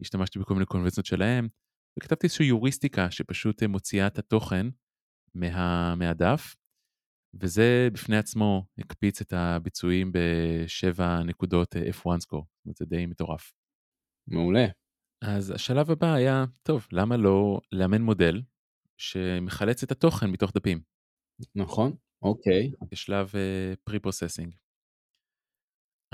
השתמשתי 0.00 0.38
בכל 0.38 0.54
מיני 0.54 0.66
קונבנציות 0.66 1.06
שלהם, 1.06 1.48
וכתבתי 1.98 2.26
איזושהי 2.26 2.46
יוריסטיקה 2.46 3.10
שפשוט 3.10 3.62
מוציאה 3.62 4.06
את 4.06 4.18
התוכן 4.18 4.66
מה, 5.34 5.94
מהדף, 5.94 6.54
וזה 7.34 7.88
בפני 7.92 8.16
עצמו 8.16 8.66
הקפיץ 8.78 9.20
את 9.20 9.32
הביצועים 9.32 10.12
בשבע 10.14 11.22
נקודות 11.22 11.74
F1 11.74 12.18
score, 12.26 12.44
זה 12.78 12.84
די 12.84 13.06
מטורף. 13.06 13.52
מעולה. 14.28 14.66
אז 15.24 15.50
השלב 15.50 15.90
הבא 15.90 16.12
היה, 16.12 16.44
טוב, 16.62 16.86
למה 16.92 17.16
לא 17.16 17.60
לאמן 17.72 18.02
מודל 18.02 18.42
שמחלץ 18.98 19.82
את 19.82 19.90
התוכן 19.90 20.26
מתוך 20.26 20.52
דפים? 20.54 20.82
נכון, 21.54 21.96
אוקיי. 22.22 22.72
בשלב 22.90 23.32
pre-processing. 23.84 24.54
Uh, 24.54 24.58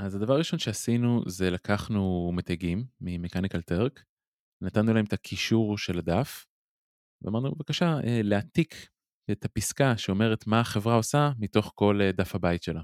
אז 0.05 0.15
הדבר 0.15 0.33
הראשון 0.33 0.59
שעשינו 0.59 1.21
זה 1.27 1.49
לקחנו 1.49 2.31
מתגים 2.35 2.85
מ 3.01 3.06
Mechanical 3.06 3.61
Turk, 3.61 4.03
נתנו 4.63 4.93
להם 4.93 5.05
את 5.05 5.13
הקישור 5.13 5.77
של 5.77 5.97
הדף, 5.97 6.45
ואמרנו 7.21 7.55
בבקשה 7.55 7.99
uh, 7.99 8.03
להעתיק 8.23 8.73
את 9.31 9.45
הפסקה 9.45 9.97
שאומרת 9.97 10.47
מה 10.47 10.59
החברה 10.59 10.95
עושה 10.95 11.31
מתוך 11.39 11.71
כל 11.75 11.99
אה, 12.01 12.11
דף 12.11 12.35
הבית 12.35 12.63
שלה. 12.63 12.81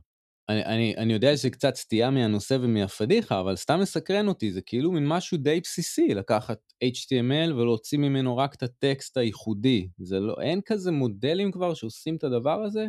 אני, 0.50 0.66
אני, 0.66 0.96
אני 0.98 1.14
יודע 1.14 1.38
שזה 1.38 1.50
קצת 1.50 1.76
סטייה 1.76 2.10
מהנושא 2.10 2.58
ומהפדיחה, 2.62 3.40
אבל 3.40 3.56
סתם 3.56 3.80
מסקרן 3.80 4.28
אותי, 4.28 4.52
זה 4.52 4.62
כאילו 4.62 4.92
מין 4.92 5.08
משהו 5.08 5.38
די 5.38 5.60
בסיסי, 5.64 6.08
לקחת 6.08 6.60
HTML 6.84 7.54
ולהוציא 7.54 7.98
ממנו 7.98 8.38
רק 8.38 8.56
את 8.56 8.64
הטקסט 8.64 9.18
הייחודי. 9.18 9.88
זה 9.98 10.20
לא, 10.20 10.36
אין 10.42 10.62
כזה 10.66 10.92
מודלים 10.92 11.52
כבר 11.52 11.74
שעושים 11.74 12.16
את 12.16 12.24
הדבר 12.24 12.64
הזה? 12.64 12.88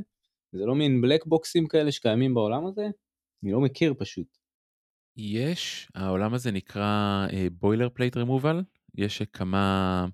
זה 0.53 0.67
לא 0.67 0.75
מין 0.75 1.01
black 1.01 1.27
box 1.27 1.51
ים 1.51 1.67
כאלה 1.67 1.93
שקיימים 1.93 2.35
בעולם 2.35 2.67
הזה? 2.67 2.89
אני 3.43 3.53
לא 3.53 3.61
מכיר 3.61 3.95
פשוט. 3.99 4.27
יש, 5.17 5.89
העולם 5.95 6.35
הזה 6.35 6.51
נקרא 6.51 7.27
בוילר 7.53 7.89
פלייט 7.95 8.17
רמובל, 8.17 8.63
יש 8.95 9.23
כמה, 9.33 10.07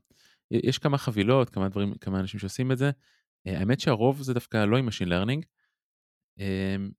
יש 0.50 0.78
כמה 0.78 0.98
חבילות, 0.98 1.50
כמה 1.50 1.68
דברים, 1.68 1.94
כמה 1.94 2.20
אנשים 2.20 2.40
שעושים 2.40 2.72
את 2.72 2.78
זה. 2.78 2.90
אה, 3.46 3.58
האמת 3.58 3.80
שהרוב 3.80 4.22
זה 4.22 4.34
דווקא 4.34 4.64
לא 4.64 4.76
עם 4.76 4.88
Machine 4.88 5.08
Learning. 5.08 5.46
אמ, 6.38 6.90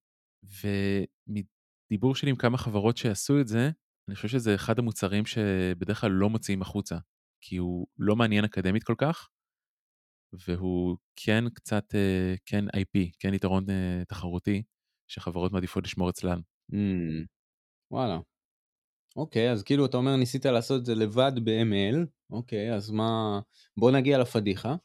ומדיבור 0.44 2.16
שלי 2.16 2.30
עם 2.30 2.36
כמה 2.36 2.58
חברות 2.58 2.98
שעשו 2.98 3.42
את 3.42 3.48
זה, 3.48 3.70
אני 4.08 4.16
חושב 4.16 4.28
שזה 4.28 4.56
אחד 4.56 4.80
המוצרים 4.80 5.26
שבדרך 5.26 6.02
כלל 6.02 6.12
לא 6.12 6.30
מוציאים 6.30 6.62
החוצה, 6.62 6.98
כי 7.42 7.58
הוא 7.58 7.88
לא 7.98 8.16
מעניין 8.16 8.44
אקדמית 8.46 8.84
כל 8.84 8.96
כך, 8.98 9.30
והוא 10.34 10.98
כן 11.16 11.50
קצת, 11.54 11.96
אה, 11.96 12.36
כן 12.46 12.66
IP, 12.68 13.12
כן 13.20 13.34
יתרון 13.34 13.70
אה, 13.70 14.04
תחרותי, 14.08 14.64
שחברות 15.08 15.52
מעדיפות 15.52 15.84
לשמור 15.84 16.10
אצלן. 16.10 16.40
Mm, 16.72 17.26
וואלה. 17.92 18.20
אוקיי, 19.16 19.52
אז 19.52 19.64
כאילו 19.64 19.86
אתה 19.86 19.98
אומר 19.98 20.16
ניסית 20.16 20.46
לעשות 20.46 20.80
את 20.80 20.86
זה 20.86 20.96
לבד 20.96 21.32
ב-ML, 21.44 22.06
אוקיי, 22.30 22.76
אז 22.76 22.92
מה... 22.92 23.40
בוא 23.78 23.92
נגיע 23.92 24.18
לפדיחה. 24.18 24.76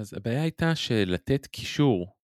אז 0.00 0.14
הבעיה 0.14 0.42
הייתה 0.42 0.76
שלתת 0.76 1.46
קישור 1.46 2.16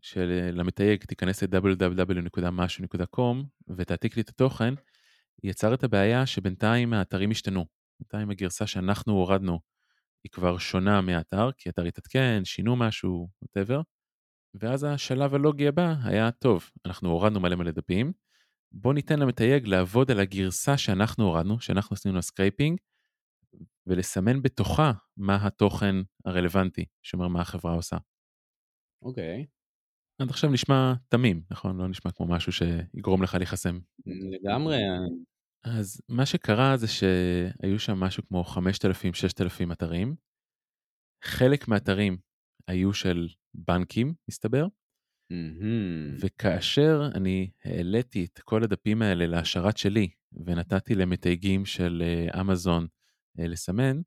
של 0.00 0.50
למתייג 0.52 1.04
תיכנס 1.04 1.42
ל-www.משהו.com 1.42 3.36
ותעתיק 3.76 4.16
לי 4.16 4.22
את 4.22 4.28
התוכן, 4.28 4.74
יצר 5.42 5.74
את 5.74 5.84
הבעיה 5.84 6.26
שבינתיים 6.26 6.92
האתרים 6.92 7.30
השתנו. 7.30 7.66
בינתיים 8.00 8.30
הגרסה 8.30 8.66
שאנחנו 8.66 9.12
הורדנו 9.12 9.60
היא 10.24 10.30
כבר 10.32 10.58
שונה 10.58 11.00
מהאתר, 11.00 11.50
כי 11.58 11.68
האתר 11.68 11.84
התעדכן, 11.84 12.44
שינו 12.44 12.76
משהו, 12.76 13.28
whatever. 13.44 13.82
ואז 14.54 14.84
השלב 14.84 15.34
הלוגי 15.34 15.68
הבא 15.68 15.94
היה, 16.04 16.30
טוב, 16.30 16.70
אנחנו 16.86 17.10
הורדנו 17.10 17.40
מלא 17.40 17.56
מלא 17.56 17.70
דפים, 17.70 18.12
בוא 18.72 18.94
ניתן 18.94 19.18
למתייג 19.18 19.66
לעבוד 19.66 20.10
על 20.10 20.20
הגרסה 20.20 20.78
שאנחנו 20.78 21.24
הורדנו, 21.24 21.60
שאנחנו 21.60 21.94
עשינו 21.94 22.14
לה 22.14 22.22
scraping, 22.22 22.78
ולסמן 23.86 24.42
בתוכה 24.42 24.92
מה 25.16 25.46
התוכן 25.46 25.94
הרלוונטי, 26.24 26.84
שאומר 27.02 27.28
מה 27.28 27.40
החברה 27.40 27.74
עושה. 27.74 27.96
אוקיי. 29.02 29.42
Okay. 29.42 29.62
עד 30.22 30.30
עכשיו 30.30 30.50
נשמע 30.50 30.94
תמים, 31.08 31.42
נכון? 31.50 31.76
לא 31.76 31.88
נשמע 31.88 32.10
כמו 32.12 32.26
משהו 32.26 32.52
שיגרום 32.52 33.22
לך 33.22 33.34
להיחסם. 33.34 33.78
לגמרי. 34.06 34.76
אז 35.64 36.00
מה 36.08 36.26
שקרה 36.26 36.76
זה 36.76 36.86
שהיו 36.88 37.78
שם 37.78 38.00
משהו 38.00 38.22
כמו 38.26 38.44
5,000-6,000 38.44 39.72
אתרים. 39.72 40.14
חלק 41.24 41.68
מהאתרים 41.68 42.18
היו 42.68 42.92
של 42.92 43.28
בנקים, 43.54 44.14
מסתבר. 44.28 44.66
Mm-hmm. 45.32 46.16
וכאשר 46.20 47.08
אני 47.14 47.50
העליתי 47.64 48.24
את 48.24 48.38
כל 48.38 48.62
הדפים 48.62 49.02
האלה 49.02 49.26
להשארת 49.26 49.76
שלי 49.76 50.08
ונתתי 50.46 50.94
למתייגים 50.94 51.64
של 51.66 52.02
אה, 52.04 52.40
אמזון 52.40 52.86
לסמן, 53.38 54.00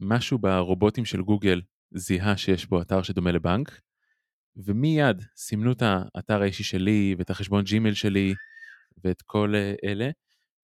משהו 0.00 0.38
ברובוטים 0.38 1.04
של 1.04 1.22
גוגל 1.22 1.62
זיהה 1.90 2.36
שיש 2.36 2.66
בו 2.66 2.82
אתר 2.82 3.02
שדומה 3.02 3.32
לבנק, 3.32 3.80
ומיד 4.56 5.22
סימנו 5.36 5.72
את 5.72 5.82
האתר 5.82 6.42
האישי 6.42 6.64
שלי 6.64 7.14
ואת 7.18 7.30
החשבון 7.30 7.64
Gmail 7.64 7.94
שלי 7.94 8.34
ואת 9.04 9.22
כל 9.22 9.52
uh, 9.54 9.88
אלה 9.88 10.10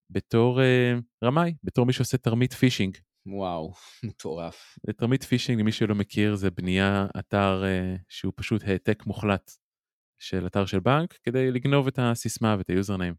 בתור 0.09 0.59
uh, 0.59 1.01
רמאי, 1.23 1.53
בתור 1.63 1.85
מי 1.85 1.93
שעושה 1.93 2.17
תרמית 2.17 2.53
פישינג. 2.53 2.97
וואו, 3.25 3.73
מטורף. 4.07 4.77
תרמית 4.97 5.23
phishing, 5.23 5.59
למי 5.59 5.71
שלא 5.71 5.95
מכיר, 5.95 6.35
זה 6.35 6.51
בנייה 6.51 7.07
אתר 7.19 7.63
שהוא 8.09 8.33
פשוט 8.35 8.63
העתק 8.63 9.05
מוחלט 9.05 9.51
של 10.19 10.47
אתר 10.47 10.65
של 10.65 10.79
בנק 10.79 11.13
כדי 11.23 11.51
לגנוב 11.51 11.87
את 11.87 11.99
הסיסמה 12.01 12.55
ואת 12.57 12.69
היוזרניים. 12.69 13.13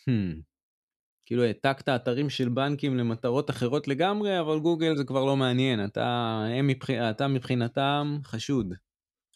Hmm. 0.00 0.51
כאילו 1.26 1.42
העתקת 1.42 1.88
אתרים 1.88 2.30
של 2.30 2.48
בנקים 2.48 2.96
למטרות 2.96 3.50
אחרות 3.50 3.88
לגמרי, 3.88 4.40
אבל 4.40 4.58
גוגל 4.58 4.96
זה 4.96 5.04
כבר 5.04 5.24
לא 5.24 5.36
מעניין, 5.36 5.84
אתה, 5.84 6.44
מבח... 6.62 6.90
אתה 6.90 7.28
מבחינתם 7.28 8.18
חשוד, 8.24 8.74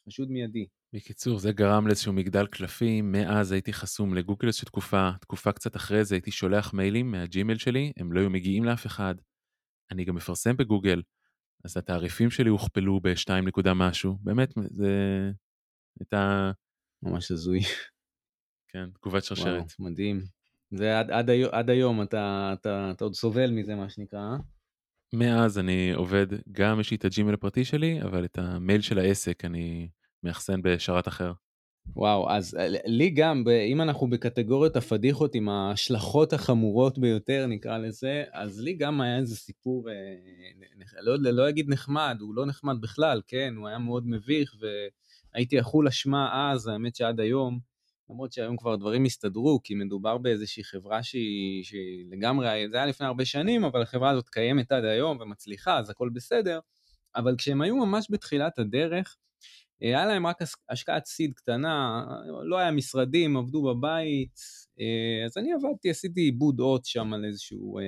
חשוד 0.07 0.31
מיידי. 0.31 0.67
בקיצור, 0.93 1.39
זה 1.39 1.53
גרם 1.53 1.87
לאיזשהו 1.87 2.13
מגדל 2.13 2.47
קלפים, 2.47 3.13
מאז 3.13 3.53
הייתי 3.53 3.73
חסום 3.73 4.15
לגוגל 4.15 4.47
איזושהי 4.47 4.67
תקופה, 4.67 5.11
תקופה 5.21 5.53
קצת 5.53 5.77
אחרי 5.77 6.05
זה 6.05 6.15
הייתי 6.15 6.31
שולח 6.31 6.75
מיילים 6.75 7.11
מהג'ימל 7.11 7.59
שלי, 7.59 7.93
הם 7.97 8.13
לא 8.13 8.21
היו 8.21 8.31
מגיעים 8.31 8.65
לאף 8.65 8.87
אחד. 8.87 9.15
אני 9.91 10.05
גם 10.05 10.15
מפרסם 10.15 10.57
בגוגל, 10.57 11.03
אז 11.65 11.77
התעריפים 11.77 12.31
שלי 12.31 12.51
הוכפלו 12.51 13.01
ב-2 13.01 13.33
נקודה 13.33 13.75
משהו, 13.75 14.19
באמת, 14.21 14.53
זה 14.71 14.91
הייתה... 16.01 16.51
ממש 17.03 17.31
הזוי. 17.31 17.61
כן, 18.69 18.91
תגובת 18.91 19.25
שרשרת. 19.25 19.47
וואו, 19.79 19.91
מדהים. 19.91 20.36
זה 20.71 20.99
עד, 20.99 21.11
עד, 21.11 21.31
עד 21.31 21.71
היום 21.71 22.03
אתה, 22.03 22.55
אתה, 22.61 22.91
אתה 22.91 23.05
עוד 23.05 23.15
סובל 23.15 23.51
מזה, 23.51 23.75
מה 23.75 23.89
שנקרא. 23.89 24.19
אה? 24.19 24.37
מאז 25.13 25.59
אני 25.59 25.93
עובד, 25.93 26.27
גם 26.53 26.81
יש 26.81 26.91
לי 26.91 26.97
את 26.97 27.05
הג'ימל 27.05 27.35
הפרטי 27.35 27.65
שלי, 27.65 28.03
אבל 28.03 28.25
את 28.25 28.39
המייל 28.39 28.81
של 28.81 28.99
העסק 28.99 29.45
אני 29.45 29.89
מאחסן 30.23 30.63
בשרת 30.63 31.09
אחר. 31.09 31.33
וואו, 31.97 32.31
אז 32.31 32.55
אה, 32.55 32.67
לי 32.87 33.11
גם, 33.11 33.45
אם 33.73 33.81
אנחנו 33.81 34.11
בקטגוריות 34.11 34.77
הפדיחות 34.77 35.35
עם 35.35 35.49
ההשלכות 35.49 36.33
החמורות 36.33 36.99
ביותר, 36.99 37.47
נקרא 37.49 37.79
לזה, 37.79 38.25
אז 38.33 38.61
לי 38.61 38.73
גם 38.73 39.01
היה 39.01 39.19
איזה 39.19 39.37
סיפור, 39.37 39.91
אה, 39.91 39.95
לא, 41.01 41.17
לא 41.23 41.49
אגיד 41.49 41.69
נחמד, 41.69 42.17
הוא 42.21 42.35
לא 42.35 42.47
נחמד 42.47 42.81
בכלל, 42.81 43.21
כן, 43.29 43.55
הוא 43.57 43.69
היה 43.69 43.79
מאוד 43.79 44.07
מביך, 44.07 44.57
והייתי 44.61 45.61
אכול 45.61 45.89
אשמה 45.89 46.51
אז, 46.53 46.67
האמת 46.67 46.97
שעד 46.97 47.21
היום, 47.21 47.59
למרות 48.11 48.33
שהיום 48.33 48.57
כבר 48.57 48.77
דברים 48.77 49.05
הסתדרו, 49.05 49.61
כי 49.65 49.75
מדובר 49.75 50.19
באיזושהי 50.19 50.65
חברה 50.65 51.03
שהיא, 51.03 51.65
שהיא 51.65 52.05
לגמרי, 52.11 52.69
זה 52.71 52.77
היה 52.77 52.87
לפני 52.87 53.07
הרבה 53.07 53.25
שנים, 53.25 53.65
אבל 53.65 53.83
החברה 53.83 54.11
הזאת 54.11 54.29
קיימת 54.29 54.73
עד 54.73 54.85
היום 54.85 55.19
ומצליחה, 55.21 55.79
אז 55.79 55.91
הכל 55.91 56.09
בסדר. 56.13 56.61
אבל 57.17 57.35
כשהם 57.39 57.63
היו 57.63 57.77
ממש 57.77 58.07
בתחילת 58.11 58.59
הדרך, 58.59 59.17
היה 59.81 60.07
להם 60.07 60.27
רק 60.27 60.39
השקעת 60.69 61.07
סיד 61.07 61.35
קטנה, 61.35 62.05
לא 62.45 62.59
היה 62.59 62.71
משרדים, 62.71 63.37
עבדו 63.37 63.63
בבית, 63.63 64.41
אז 65.27 65.37
אני 65.37 65.53
עבדתי, 65.53 65.91
עשיתי 65.91 66.21
עיבוד 66.21 66.61
אות 66.61 66.85
שם 66.85 67.13
על 67.13 67.25
איזשהו, 67.25 67.79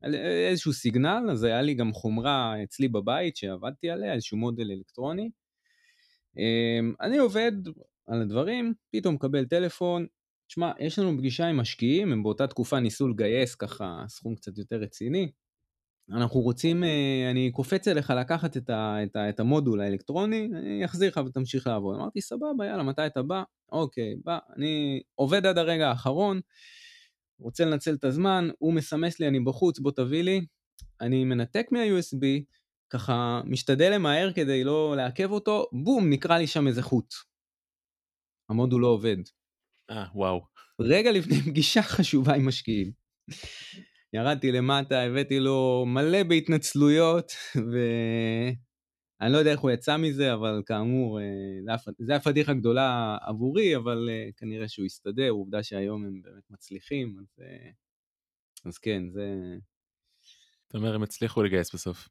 על 0.00 0.14
איזשהו 0.50 0.72
סיגנל, 0.72 1.30
אז 1.30 1.44
היה 1.44 1.62
לי 1.62 1.74
גם 1.74 1.92
חומרה 1.92 2.62
אצלי 2.62 2.88
בבית 2.88 3.36
שעבדתי 3.36 3.90
עליה, 3.90 4.14
איזשהו 4.14 4.38
מודל 4.38 4.70
אלקטרוני. 4.70 5.30
אני 7.00 7.18
עובד 7.18 7.52
על 8.06 8.22
הדברים, 8.22 8.74
פתאום 8.92 9.14
מקבל 9.14 9.44
טלפון, 9.44 10.06
שמע, 10.48 10.72
יש 10.80 10.98
לנו 10.98 11.18
פגישה 11.18 11.46
עם 11.46 11.56
משקיעים, 11.56 12.12
הם 12.12 12.22
באותה 12.22 12.46
תקופה 12.46 12.80
ניסו 12.80 13.08
לגייס 13.08 13.54
ככה 13.54 14.04
סכום 14.08 14.34
קצת 14.34 14.58
יותר 14.58 14.76
רציני. 14.76 15.32
אנחנו 16.10 16.40
רוצים, 16.40 16.84
אה, 16.84 17.30
אני 17.30 17.50
קופץ 17.50 17.88
אליך 17.88 18.10
לקחת 18.10 18.56
את, 18.56 18.70
ה, 18.70 18.96
את, 19.02 19.16
ה, 19.16 19.28
את 19.28 19.40
המודול 19.40 19.80
האלקטרוני, 19.80 20.48
אני 20.54 20.84
אחזיר 20.84 21.08
לך 21.08 21.20
ותמשיך 21.26 21.66
לעבוד. 21.66 21.96
אמרתי, 21.96 22.20
סבבה, 22.20 22.66
יאללה, 22.66 22.82
מתי 22.82 23.06
אתה 23.06 23.22
בא? 23.22 23.42
אוקיי, 23.72 24.14
בא, 24.24 24.38
אני 24.56 25.02
עובד 25.14 25.46
עד 25.46 25.58
הרגע 25.58 25.88
האחרון, 25.88 26.40
רוצה 27.40 27.64
לנצל 27.64 27.94
את 27.94 28.04
הזמן, 28.04 28.48
הוא 28.58 28.72
מסמס 28.72 29.20
לי, 29.20 29.28
אני 29.28 29.40
בחוץ, 29.40 29.78
בוא 29.78 29.90
תביא 29.90 30.22
לי. 30.22 30.40
אני 31.00 31.24
מנתק 31.24 31.66
מה-USB, 31.70 32.44
ככה 32.90 33.40
משתדל 33.44 33.94
למהר 33.94 34.32
כדי 34.32 34.64
לא 34.64 34.94
לעכב 34.96 35.30
אותו, 35.30 35.66
בום, 35.72 36.10
נקרא 36.10 36.38
לי 36.38 36.46
שם 36.46 36.66
איזה 36.66 36.82
חוט. 36.82 37.14
המודול 38.48 38.82
לא 38.82 38.86
עובד. 38.86 39.16
אה, 39.90 40.04
וואו. 40.14 40.40
רגע 40.80 41.12
לפני 41.12 41.36
פגישה 41.50 41.82
חשובה 41.82 42.34
עם 42.34 42.48
משקיעים. 42.48 42.92
ירדתי 44.12 44.52
למטה, 44.52 45.02
הבאתי 45.02 45.40
לו 45.40 45.84
מלא 45.86 46.22
בהתנצלויות, 46.22 47.32
ואני 47.56 49.32
לא 49.32 49.38
יודע 49.38 49.50
איך 49.50 49.60
הוא 49.60 49.70
יצא 49.70 49.96
מזה, 49.96 50.34
אבל 50.34 50.62
כאמור, 50.66 51.20
אה, 51.20 51.76
זה 51.98 52.12
היה 52.12 52.20
פדיחה 52.20 52.54
גדולה 52.54 53.16
עבורי, 53.20 53.76
אבל 53.76 54.08
אה, 54.10 54.30
כנראה 54.36 54.68
שהוא 54.68 54.86
הסתדר, 54.86 55.30
עובדה 55.30 55.62
שהיום 55.62 56.04
הם 56.04 56.22
באמת 56.22 56.50
מצליחים, 56.50 57.16
אז, 57.20 57.42
אה, 57.42 57.70
אז 58.64 58.78
כן, 58.78 59.10
זה... 59.10 59.34
אתה 60.68 60.78
אומר, 60.78 60.94
הם 60.94 61.02
הצליחו 61.02 61.42
לגייס 61.42 61.74
בסוף. 61.74 62.08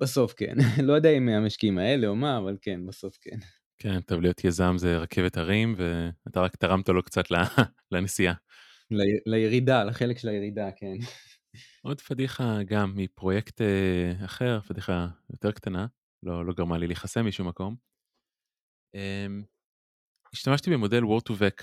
בסוף 0.00 0.32
כן, 0.32 0.54
לא 0.88 0.92
יודע 0.92 1.10
אם 1.10 1.28
המשקיעים 1.28 1.78
האלה 1.78 2.06
או 2.06 2.16
מה, 2.16 2.38
אבל 2.38 2.56
כן, 2.60 2.86
בסוף 2.86 3.18
כן. 3.20 3.38
כן, 3.78 4.00
טוב, 4.00 4.20
להיות 4.20 4.44
יזם 4.44 4.74
זה 4.78 4.98
רכבת 4.98 5.36
הרים, 5.36 5.74
ואתה 5.78 6.40
רק 6.40 6.56
תרמת 6.56 6.88
לו 6.88 7.02
קצת 7.02 7.24
לנסיעה. 7.90 8.34
ל- 8.90 9.30
לירידה, 9.30 9.84
לחלק 9.84 10.18
של 10.18 10.28
הירידה, 10.28 10.68
כן. 10.76 10.94
עוד 11.82 12.00
פדיחה 12.00 12.58
גם 12.66 12.92
מפרויקט 12.96 13.60
uh, 13.60 14.24
אחר, 14.24 14.60
פדיחה 14.60 15.08
יותר 15.30 15.52
קטנה, 15.52 15.86
לא, 16.22 16.46
לא 16.46 16.52
גרמה 16.52 16.78
לי 16.78 16.86
להיחסם 16.86 17.26
משום 17.26 17.48
מקום. 17.48 17.76
Um, 18.96 19.44
השתמשתי 20.32 20.70
במודל 20.70 21.02
Word2Vec 21.02 21.62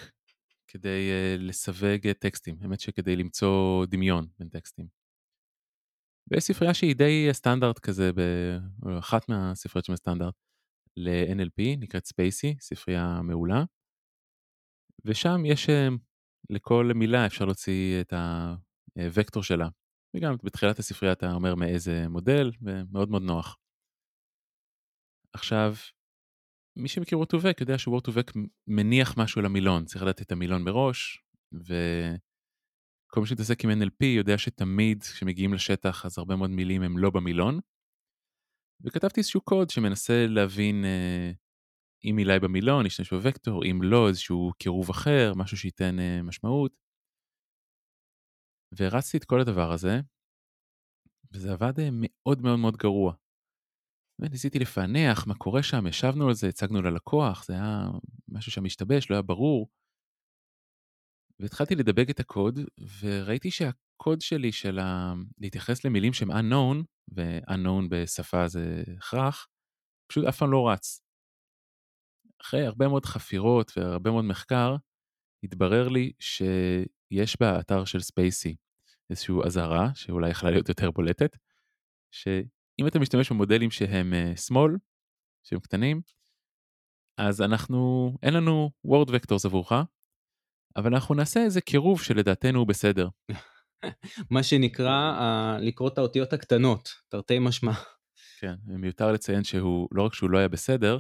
כדי 0.68 1.10
uh, 1.10 1.42
לסווג 1.42 2.12
טקסטים, 2.20 2.58
האמת 2.62 2.80
שכדי 2.80 3.16
למצוא 3.16 3.86
דמיון 3.86 4.28
בין 4.40 4.50
טקסטים. 4.50 4.88
ויש 6.32 6.44
ספרייה 6.44 6.74
שהיא 6.74 6.96
די 6.96 7.30
סטנדרט 7.32 7.80
כזה, 7.80 8.12
באחת 8.80 9.30
מהספריות 9.30 9.86
של 9.86 9.94
הסטנדרט, 9.94 10.34
ל-NLP, 10.98 11.78
נקראת 11.80 12.06
ספייסי, 12.06 12.56
ספרייה 12.60 13.22
מעולה. 13.24 13.64
ושם 15.06 15.46
יש 15.46 15.68
לכל 16.50 16.92
מילה 16.96 17.26
אפשר 17.26 17.46
להוציא 17.46 18.02
את 18.02 18.14
הוקטור 19.18 19.44
שלה. 19.44 19.68
וגם 20.16 20.36
בתחילת 20.44 20.80
הספרייה 20.80 21.14
אתה 21.14 21.32
אומר 21.32 21.56
מאיזה 21.56 22.06
מודל, 22.10 22.52
ומאוד 22.62 23.10
מאוד 23.10 23.22
נוח. 23.22 23.58
עכשיו, 25.34 25.74
מי 26.76 26.88
שמכיר 26.88 27.18
וורטובק 27.18 27.62
יודע 27.62 27.78
שוורטובק 27.78 28.32
מניח 28.68 29.18
משהו 29.18 29.42
למילון, 29.42 29.86
צריך 29.86 30.04
לדעת 30.04 30.22
את 30.22 30.32
המילון 30.32 30.64
מראש, 30.64 31.24
וכל 31.54 33.22
מי 33.22 33.28
שמתעסק 33.28 33.64
עם 33.64 33.70
NLP 33.72 34.06
יודע 34.06 34.38
שתמיד 34.38 35.04
כשמגיעים 35.04 35.54
לשטח 35.54 36.06
אז 36.06 36.18
הרבה 36.18 36.36
מאוד 36.36 36.50
מילים 36.50 36.82
הם 36.82 36.98
לא 36.98 37.10
במילון. 37.10 37.60
וכתבתי 38.84 39.20
איזשהו 39.20 39.42
קוד 39.42 39.70
שמנסה 39.70 40.26
להבין 40.28 40.86
אה, 40.86 41.32
אם 42.04 42.16
מילה 42.16 42.40
במילון, 42.40 42.84
להשתמש 42.84 43.14
בוקטור, 43.14 43.66
אם 43.66 43.80
לא, 43.84 44.08
איזשהו 44.08 44.52
קירוב 44.60 44.90
אחר, 44.90 45.34
משהו 45.36 45.58
שייתן 45.58 45.96
uh, 46.00 46.24
משמעות. 46.24 46.72
והרצתי 48.72 49.18
את 49.18 49.26
כל 49.26 49.42
הדבר 49.42 49.72
הזה, 49.72 50.00
וזה 51.32 51.52
עבד 51.52 51.80
uh, 51.80 51.82
מאוד 51.92 52.42
מאוד 52.42 52.60
מאוד 52.60 52.78
גרוע. 52.78 53.14
וניסיתי 54.20 54.60
לפענח 54.60 55.28
מה 55.28 55.36
קורה 55.36 55.64
שם, 55.64 55.88
ישבנו 55.88 56.28
על 56.28 56.34
זה, 56.34 56.48
הצגנו 56.48 56.82
ללקוח, 56.82 57.46
זה 57.46 57.54
היה 57.54 57.88
משהו 58.30 58.52
שם 58.52 58.66
השתבש, 58.66 59.10
לא 59.10 59.16
היה 59.16 59.22
ברור. 59.22 59.70
והתחלתי 61.40 61.76
לדבק 61.76 62.10
את 62.10 62.20
הקוד, 62.20 62.60
וראיתי 63.02 63.52
שהקוד 64.02 64.22
שלי 64.22 64.52
של 64.52 64.80
ה... 64.80 65.14
להתייחס 65.38 65.86
למילים 65.86 66.14
שהם 66.14 66.32
unknown, 66.32 66.84
ו-unknown 67.16 67.88
בשפה 67.90 68.48
זה 68.48 68.84
הכרח, 68.98 69.48
פשוט 70.12 70.26
אף 70.26 70.38
פעם 70.38 70.52
לא 70.52 70.70
רץ. 70.70 71.02
אחרי 72.42 72.66
הרבה 72.66 72.88
מאוד 72.88 73.06
חפירות 73.06 73.72
והרבה 73.78 74.12
מאוד 74.12 74.26
מחקר, 74.26 74.76
התברר 75.44 75.88
לי 75.88 76.12
שיש 76.20 77.38
באתר 77.40 77.86
של 77.86 78.00
ספייסי 78.00 78.56
איזושהי 79.10 79.36
אזהרה, 79.46 79.88
שאולי 79.96 80.30
יכלה 80.30 80.52
להיות 80.52 80.70
יותר 80.70 80.92
בולטת, 80.92 81.38
שאם 82.12 82.88
אתה 82.88 83.00
משתמש 83.00 83.32
במודלים 83.32 83.72
שהם 83.72 84.14
אה, 84.14 84.36
שמאל, 84.36 84.72
שהם 85.44 85.60
קטנים, 85.60 86.02
אז 87.18 87.42
אנחנו, 87.42 88.12
אין 88.24 88.34
לנו 88.34 88.72
word 88.88 89.10
vectors 89.10 89.46
עבורך, 89.46 89.72
אבל 90.76 90.94
אנחנו 90.94 91.16
נעשה 91.16 91.40
איזה 91.44 91.62
קירוב 91.62 92.02
שלדעתנו 92.02 92.60
הוא 92.60 92.68
בסדר. 92.68 93.08
מה 94.30 94.44
שנקרא 94.44 95.18
uh, 95.20 95.62
לקרוא 95.62 95.90
את 95.90 95.98
האותיות 95.98 96.34
הקטנות, 96.34 96.90
תרתי 97.10 97.40
משמע. 97.40 97.72
כן, 98.40 98.56
מיותר 98.66 99.12
לציין 99.12 99.44
שהוא, 99.44 99.88
לא 99.92 100.04
רק 100.04 100.14
שהוא 100.14 100.30
לא 100.30 100.38
היה 100.38 100.48
בסדר, 100.48 101.00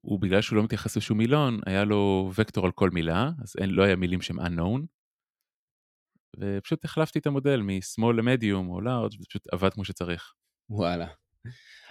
הוא 0.00 0.20
בגלל 0.20 0.40
שהוא 0.40 0.56
לא 0.56 0.62
מתייחס 0.62 0.96
לשום 0.96 1.18
מילון, 1.18 1.60
היה 1.66 1.84
לו 1.84 2.30
וקטור 2.34 2.66
על 2.66 2.72
כל 2.72 2.90
מילה, 2.90 3.30
אז 3.42 3.54
אין, 3.60 3.70
לא 3.70 3.82
היה 3.82 3.96
מילים 3.96 4.22
שהם 4.22 4.40
unknown. 4.40 4.86
ופשוט 6.40 6.84
החלפתי 6.84 7.18
את 7.18 7.26
המודל 7.26 7.60
משמאל 7.62 8.16
ל-medium 8.16 8.68
או 8.68 8.80
ל-large 8.80 9.12
ופשוט 9.20 9.42
עבד 9.52 9.70
כמו 9.74 9.84
שצריך. 9.84 10.32
וואלה. 10.70 11.06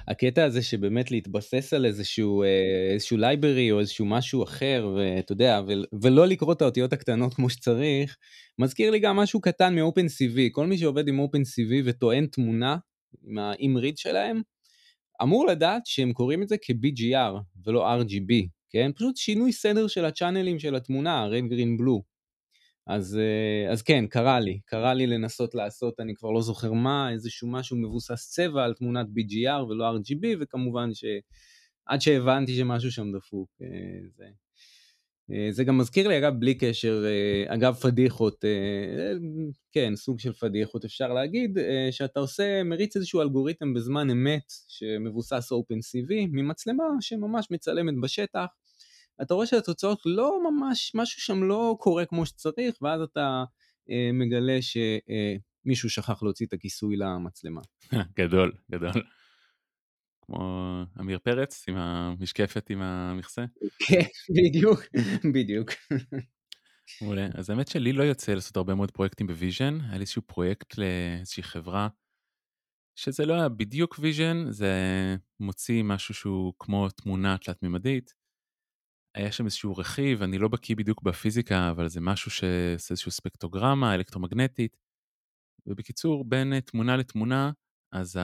הקטע 0.07 0.43
הזה 0.43 0.63
שבאמת 0.63 1.11
להתבסס 1.11 1.73
על 1.73 1.85
איזשהו 1.85 2.43
אה, 2.43 2.93
איזשהו 2.93 3.17
library 3.17 3.71
או 3.71 3.79
איזשהו 3.79 4.05
משהו 4.05 4.43
אחר 4.43 4.89
ואתה 4.95 5.31
יודע 5.33 5.61
ולא 6.01 6.27
לקרוא 6.27 6.53
את 6.53 6.61
האותיות 6.61 6.93
הקטנות 6.93 7.33
כמו 7.33 7.49
שצריך 7.49 8.17
מזכיר 8.59 8.91
לי 8.91 8.99
גם 8.99 9.15
משהו 9.15 9.41
קטן 9.41 9.75
מאופן 9.75 10.05
CV 10.05 10.39
כל 10.51 10.67
מי 10.67 10.77
שעובד 10.77 11.07
עם 11.07 11.19
OpenCV 11.19 11.81
וטוען 11.85 12.25
תמונה 12.25 12.77
עם 13.23 13.37
ה-imread 13.37 13.97
שלהם 13.97 14.41
אמור 15.23 15.47
לדעת 15.47 15.85
שהם 15.85 16.13
קוראים 16.13 16.43
את 16.43 16.47
זה 16.49 16.55
כ-BGR 16.61 17.41
ולא 17.65 18.01
RGB, 18.01 18.47
כן? 18.69 18.91
פשוט 18.95 19.17
שינוי 19.17 19.51
סדר 19.51 19.87
של 19.87 20.05
הצ'אנלים 20.05 20.59
של 20.59 20.75
התמונה, 20.75 21.27
red, 21.27 21.51
green, 21.51 21.81
blue. 21.81 22.14
אז, 22.87 23.17
אה, 23.17 23.71
אז 23.71 23.81
כן, 23.81 24.07
קרה 24.07 24.39
לי, 24.39 24.59
קרה 24.65 24.93
לי 24.93 25.07
לנסות 25.07 25.55
לעשות, 25.55 25.99
אני 25.99 26.15
כבר 26.15 26.31
לא 26.31 26.41
זוכר 26.41 26.73
מה, 26.73 27.11
איזשהו 27.11 27.47
משהו 27.47 27.77
מבוסס 27.77 28.29
צבע 28.31 28.63
על 28.63 28.73
תמונת 28.73 29.05
BGR 29.07 29.63
ולא 29.63 29.97
RGB, 29.97 30.25
וכמובן 30.39 30.89
שעד 30.93 32.01
שהבנתי 32.01 32.55
שמשהו 32.55 32.91
שם 32.91 33.11
דפוק, 33.17 33.49
אה, 33.61 33.67
זה, 34.15 34.25
אה, 35.31 35.47
זה 35.51 35.63
גם 35.63 35.77
מזכיר 35.77 36.07
לי, 36.07 36.17
אגב, 36.17 36.33
בלי 36.39 36.55
קשר, 36.55 37.03
אגב, 37.47 37.73
פדיחות, 37.73 38.45
כן, 39.71 39.95
סוג 39.95 40.19
של 40.19 40.33
פדיחות 40.33 40.85
אפשר 40.85 41.13
להגיד, 41.13 41.57
שאתה 41.91 42.19
עושה, 42.19 42.63
מריץ 42.63 42.95
איזשהו 42.95 43.21
אלגוריתם 43.21 43.73
בזמן 43.73 44.09
אמת 44.09 44.53
שמבוסס 44.67 45.49
OpenCV 45.53 46.11
ממצלמה 46.31 46.83
שממש 46.99 47.51
מצלמת 47.51 47.93
בשטח. 48.01 48.45
אתה 49.21 49.33
רואה 49.33 49.47
שהתוצאות 49.47 50.01
לא 50.05 50.51
ממש, 50.51 50.91
משהו 50.95 51.21
שם 51.21 51.43
לא 51.43 51.75
קורה 51.79 52.05
כמו 52.05 52.25
שצריך, 52.25 52.75
ואז 52.81 53.01
אתה 53.01 53.43
מגלה 54.13 54.57
שמישהו 54.61 55.89
שכח 55.89 56.23
להוציא 56.23 56.45
את 56.45 56.53
הכיסוי 56.53 56.95
למצלמה. 56.97 57.61
גדול, 58.19 58.51
גדול. 58.71 58.91
כמו 60.25 60.83
עמיר 60.99 61.19
פרץ 61.19 61.65
עם 61.67 61.75
המשקפת 61.77 62.69
עם 62.69 62.81
המכסה? 62.81 63.45
כן, 63.79 64.01
בדיוק, 64.29 64.79
בדיוק. 65.33 65.71
מעולה. 67.01 67.27
אז 67.33 67.49
האמת 67.49 67.67
שלי 67.67 67.93
לא 67.93 68.03
יוצא 68.03 68.33
לעשות 68.33 68.57
הרבה 68.57 68.75
מאוד 68.75 68.91
פרויקטים 68.91 69.27
ב-vision, 69.27 69.77
היה 69.81 69.93
לי 69.93 70.01
איזשהו 70.01 70.21
פרויקט 70.21 70.77
לאיזושהי 70.77 71.43
חברה, 71.43 71.87
שזה 72.95 73.25
לא 73.25 73.33
היה 73.33 73.49
בדיוק 73.49 73.95
vision, 73.99 74.45
זה 74.49 74.73
מוציא 75.39 75.83
משהו 75.83 76.13
שהוא 76.13 76.53
כמו 76.59 76.89
תמונה 76.89 77.37
תלת-ממדית. 77.37 78.24
היה 79.15 79.31
שם 79.31 79.45
איזשהו 79.45 79.77
רכיב, 79.77 80.21
אני 80.21 80.37
לא 80.37 80.47
בקיא 80.47 80.75
בדיוק 80.75 81.01
בפיזיקה, 81.03 81.71
אבל 81.71 81.87
זה 81.87 82.01
משהו 82.01 82.31
שעושה 82.31 82.93
איזושהי 82.93 83.11
ספקטוגרמה 83.11 83.95
אלקטרומגנטית. 83.95 84.77
ובקיצור, 85.67 86.25
בין 86.25 86.59
תמונה 86.59 86.97
לתמונה, 86.97 87.51
אז 87.91 88.19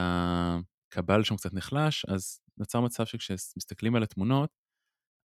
קבל 0.88 1.22
שם 1.22 1.36
קצת 1.36 1.54
נחלש, 1.54 2.04
אז 2.04 2.40
נוצר 2.58 2.80
מצב 2.80 3.04
שכשמסתכלים 3.04 3.96
על 3.96 4.02
התמונות, 4.02 4.50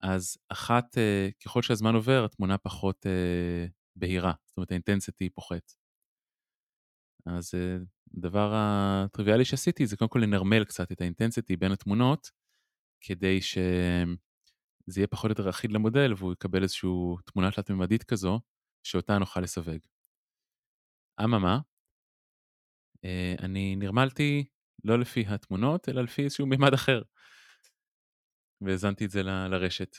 אז 0.04 0.38
אחת, 0.50 0.98
אה, 0.98 1.30
ככל 1.46 1.62
שהזמן 1.62 1.96
עובר, 1.96 2.26
התמונה 2.26 2.58
פחות 2.58 3.06
אה, 3.06 3.66
בהירה, 3.96 4.34
זאת 4.46 4.58
אומרת 4.58 4.72
האינטנסיטי 4.72 5.30
פוחת. 5.30 5.74
אז 7.26 7.52
אה, 7.56 7.78
הדבר 8.18 8.52
הטריוויאלי 8.56 9.46
שעשיתי 9.46 9.88
זה 9.88 9.98
קודם 9.98 10.10
כל 10.10 10.20
לנרמל 10.20 10.64
קצת 10.64 10.92
את 10.92 11.02
האינטנסיטי 11.02 11.56
בין 11.58 11.72
התמונות, 11.72 12.32
כדי 13.02 13.42
שזה 14.88 15.00
יהיה 15.00 15.08
פחות 15.08 15.26
או 15.26 15.32
יותר 15.32 15.50
אחיד 15.50 15.72
למודל 15.72 16.14
והוא 16.18 16.34
יקבל 16.34 16.64
איזושהי 16.64 16.90
תמונה 17.26 17.52
תלת-ממדית 17.52 18.04
כזו, 18.04 18.40
שאותה 18.84 19.18
נוכל 19.18 19.42
לסווג. 19.42 19.80
אממה, 21.24 21.60
אה, 23.06 23.36
אני 23.40 23.76
נרמלתי 23.76 24.46
לא 24.84 25.00
לפי 25.00 25.24
התמונות, 25.28 25.90
אלא 25.90 26.04
לפי 26.04 26.24
איזשהו 26.24 26.48
מימד 26.48 26.74
אחר. 26.74 27.02
והאזנתי 28.62 29.06
את 29.06 29.10
זה 29.10 29.24
ל- 29.24 29.48
לרשת. 29.48 29.98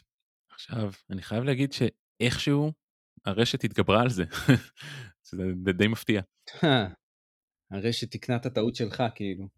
עכשיו, 0.50 0.90
אני 1.10 1.22
חייב 1.22 1.44
להגיד 1.44 1.72
שאיכשהו 1.72 2.72
הרשת 3.26 3.64
התגברה 3.64 4.02
על 4.02 4.08
זה, 4.08 4.24
שזה 5.26 5.42
די 5.72 5.88
מפתיע. 5.88 6.22
הרשת 7.72 8.10
תקנה 8.10 8.36
את 8.36 8.46
הטעות 8.46 8.74
שלך 8.74 9.02
כאילו. 9.14 9.48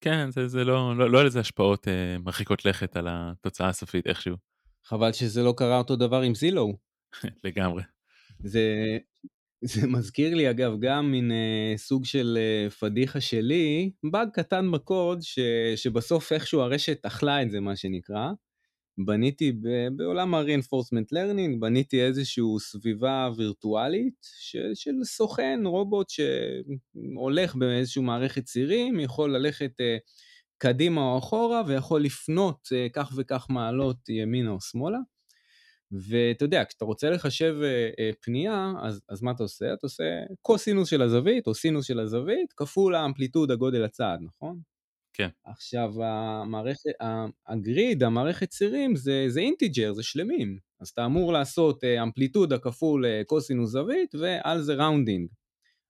כן, 0.00 0.30
זה, 0.30 0.48
זה 0.48 0.64
לא, 0.64 0.96
לא, 0.98 1.10
לא 1.10 1.18
היה 1.18 1.26
לזה 1.26 1.40
השפעות 1.40 1.88
אה, 1.88 2.18
מרחיקות 2.18 2.64
לכת 2.64 2.96
על 2.96 3.06
התוצאה 3.10 3.68
הסופית 3.68 4.06
איכשהו. 4.06 4.49
חבל 4.84 5.12
שזה 5.12 5.42
לא 5.42 5.54
קרה 5.56 5.78
אותו 5.78 5.96
דבר 5.96 6.20
עם 6.20 6.34
זילו. 6.34 6.76
לגמרי. 7.44 7.82
זה, 8.44 8.98
זה 9.64 9.86
מזכיר 9.86 10.34
לי 10.34 10.50
אגב 10.50 10.72
גם 10.80 11.10
מין 11.10 11.32
אה, 11.32 11.74
סוג 11.76 12.04
של 12.04 12.38
אה, 12.40 12.70
פדיחה 12.70 13.20
שלי, 13.20 13.90
באג 14.10 14.28
קטן 14.32 14.70
בקוד 14.70 15.22
ש, 15.22 15.38
שבסוף 15.76 16.32
איכשהו 16.32 16.60
הרשת 16.60 17.06
אכלה 17.06 17.42
את 17.42 17.50
זה 17.50 17.60
מה 17.60 17.76
שנקרא. 17.76 18.30
בניתי 19.04 19.52
ב, 19.52 19.68
בעולם 19.96 20.34
ה-reinforcement 20.34 21.14
learning, 21.14 21.60
בניתי 21.60 22.02
איזושהי 22.02 22.44
סביבה 22.58 23.30
וירטואלית 23.36 24.26
של, 24.40 24.70
של 24.74 24.92
סוכן, 25.04 25.60
רובוט 25.64 26.06
שהולך 26.10 27.54
באיזושהי 27.54 28.02
מערכת 28.02 28.44
צירים, 28.44 29.00
יכול 29.00 29.36
ללכת 29.36 29.80
אה, 29.80 29.96
קדימה 30.60 31.00
או 31.00 31.18
אחורה 31.18 31.62
ויכול 31.66 32.02
לפנות 32.02 32.68
אה, 32.72 32.86
כך 32.92 33.12
וכך 33.16 33.46
מעלות 33.50 34.08
ימינה 34.08 34.50
או 34.50 34.60
שמאלה. 34.60 34.98
ואתה 35.92 36.44
יודע, 36.44 36.64
כשאתה 36.68 36.84
רוצה 36.84 37.10
לחשב 37.10 37.54
אה, 37.62 37.90
אה, 37.98 38.10
פנייה, 38.20 38.72
אז, 38.82 39.02
אז 39.08 39.22
מה 39.22 39.30
אתה 39.30 39.42
עושה? 39.42 39.72
אתה 39.72 39.86
עושה 39.86 40.04
קוסינוס 40.42 40.88
של 40.88 41.02
הזווית 41.02 41.46
או 41.46 41.54
סינוס 41.54 41.86
של 41.86 42.00
הזווית 42.00 42.52
כפול 42.52 42.94
האמפליטוד 42.94 43.50
הגודל 43.50 43.84
הצעד, 43.84 44.20
נכון? 44.22 44.60
כן. 45.12 45.28
עכשיו, 45.44 46.04
המערכת, 46.04 46.90
ה-grid, 47.46 48.02
המערכת 48.02 48.48
צירים, 48.48 48.96
זה, 48.96 49.24
זה 49.28 49.40
integer, 49.40 49.92
זה 49.92 50.02
שלמים. 50.02 50.58
אז 50.80 50.88
אתה 50.88 51.04
אמור 51.06 51.32
לעשות 51.32 51.84
אמפליטודה 51.84 52.58
כפול 52.58 53.04
קוסינוס 53.26 53.70
זווית 53.70 54.14
ועל 54.14 54.60
זה 54.60 54.74
rounding. 54.74 55.28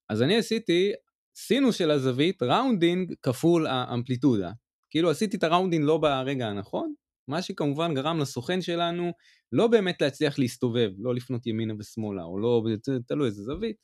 אז 0.09 0.23
אני 0.23 0.37
עשיתי 0.37 0.93
סינוס 1.37 1.77
של 1.77 1.91
הזווית, 1.91 2.43
rounding 2.43 3.15
כפול 3.23 3.67
האמפליטודה. 3.67 4.51
כאילו 4.91 5.11
עשיתי 5.11 5.37
את 5.37 5.43
ה-rounding 5.43 5.85
לא 5.85 5.99
ברגע 5.99 6.47
הנכון, 6.47 6.95
מה 7.29 7.43
שכמובן 7.43 7.95
גרם 7.95 8.19
לסוכן 8.19 8.63
שלנו 8.63 9.13
לא 9.53 9.67
באמת 9.67 10.03
להצליח 10.03 10.39
להסתובב, 10.39 10.91
לא 10.99 11.15
לפנות 11.15 11.47
ימינה 11.47 11.75
ושמאלה, 11.79 12.23
או 12.23 12.39
לא, 12.39 12.65
תלוי 13.07 13.27
איזה 13.27 13.43
זווית. 13.43 13.77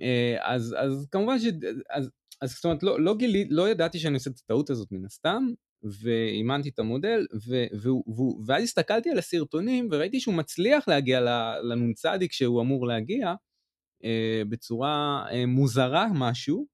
אה, 0.00 0.36
אז, 0.40 0.74
אז 0.78 1.08
כמובן 1.10 1.38
ש... 1.38 1.44
אז, 1.90 2.10
אז 2.40 2.52
זאת 2.52 2.64
אומרת, 2.64 2.82
לא, 2.82 3.00
לא 3.00 3.16
גילי, 3.16 3.48
לא 3.50 3.68
ידעתי 3.68 3.98
שאני 3.98 4.14
עושה 4.14 4.30
את 4.30 4.38
הטעות 4.44 4.70
הזאת 4.70 4.88
מן 4.92 5.04
הסתם, 5.04 5.44
ואימנתי 6.02 6.68
את 6.68 6.78
המודל, 6.78 7.26
ו, 7.48 7.64
ו, 7.82 7.88
ו, 7.88 8.46
ואז 8.46 8.62
הסתכלתי 8.62 9.10
על 9.10 9.18
הסרטונים 9.18 9.88
וראיתי 9.90 10.20
שהוא 10.20 10.34
מצליח 10.34 10.88
להגיע 10.88 11.20
לנ"צ 11.62 12.02
שהוא 12.30 12.62
אמור 12.62 12.86
להגיע, 12.86 13.34
אה, 14.04 14.42
בצורה 14.48 15.24
אה, 15.30 15.46
מוזרה 15.46 16.06
משהו, 16.14 16.66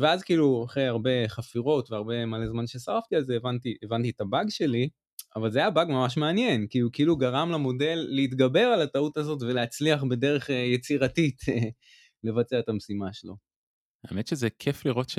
ואז 0.00 0.22
כאילו 0.22 0.64
אחרי 0.64 0.86
הרבה 0.86 1.28
חפירות 1.28 1.90
והרבה 1.90 2.26
מלא 2.26 2.46
זמן 2.46 2.66
ששרפתי 2.66 3.16
על 3.16 3.24
זה 3.24 3.36
הבנתי, 3.36 3.74
הבנתי 3.82 4.10
את 4.10 4.20
הבאג 4.20 4.46
שלי, 4.48 4.88
אבל 5.36 5.50
זה 5.50 5.58
היה 5.58 5.70
באג 5.70 5.88
ממש 5.88 6.16
מעניין, 6.16 6.66
כי 6.66 6.78
הוא 6.78 6.90
כאילו 6.92 7.16
גרם 7.16 7.50
למודל 7.50 8.06
להתגבר 8.08 8.60
על 8.60 8.82
הטעות 8.82 9.16
הזאת 9.16 9.42
ולהצליח 9.42 10.04
בדרך 10.04 10.50
אה, 10.50 10.54
יצירתית 10.54 11.42
אה, 11.48 11.68
לבצע 12.24 12.58
את 12.58 12.68
המשימה 12.68 13.12
שלו. 13.12 13.36
האמת 14.04 14.26
שזה 14.26 14.48
כיף 14.58 14.84
לראות 14.84 15.08
ש... 15.08 15.18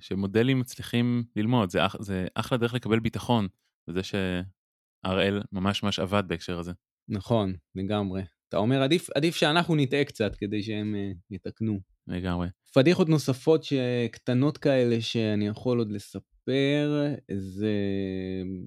שמודלים 0.00 0.60
מצליחים 0.60 1.24
ללמוד, 1.36 1.70
זה, 1.70 1.86
אח... 1.86 1.96
זה 2.00 2.26
אחלה 2.34 2.58
דרך 2.58 2.74
לקבל 2.74 3.00
ביטחון, 3.00 3.48
וזה 3.88 4.00
שהראל 4.02 5.42
ממש 5.52 5.82
ממש 5.82 5.98
עבד 5.98 6.22
בהקשר 6.26 6.58
הזה. 6.58 6.72
נכון, 7.08 7.52
לגמרי. 7.74 8.22
אתה 8.48 8.56
אומר 8.56 8.82
עדיף, 8.82 9.10
עדיף 9.14 9.36
שאנחנו 9.36 9.74
נטעה 9.76 10.04
קצת 10.04 10.36
כדי 10.36 10.62
שהם 10.62 10.94
uh, 10.94 11.34
יתקנו. 11.34 11.80
לגמרי. 12.06 12.48
פדיחות 12.74 13.08
נוספות 13.08 13.64
שקטנות 13.64 14.58
כאלה 14.58 15.00
שאני 15.00 15.46
יכול 15.46 15.78
עוד 15.78 15.92
לספר, 15.92 17.06
זה 17.32 17.72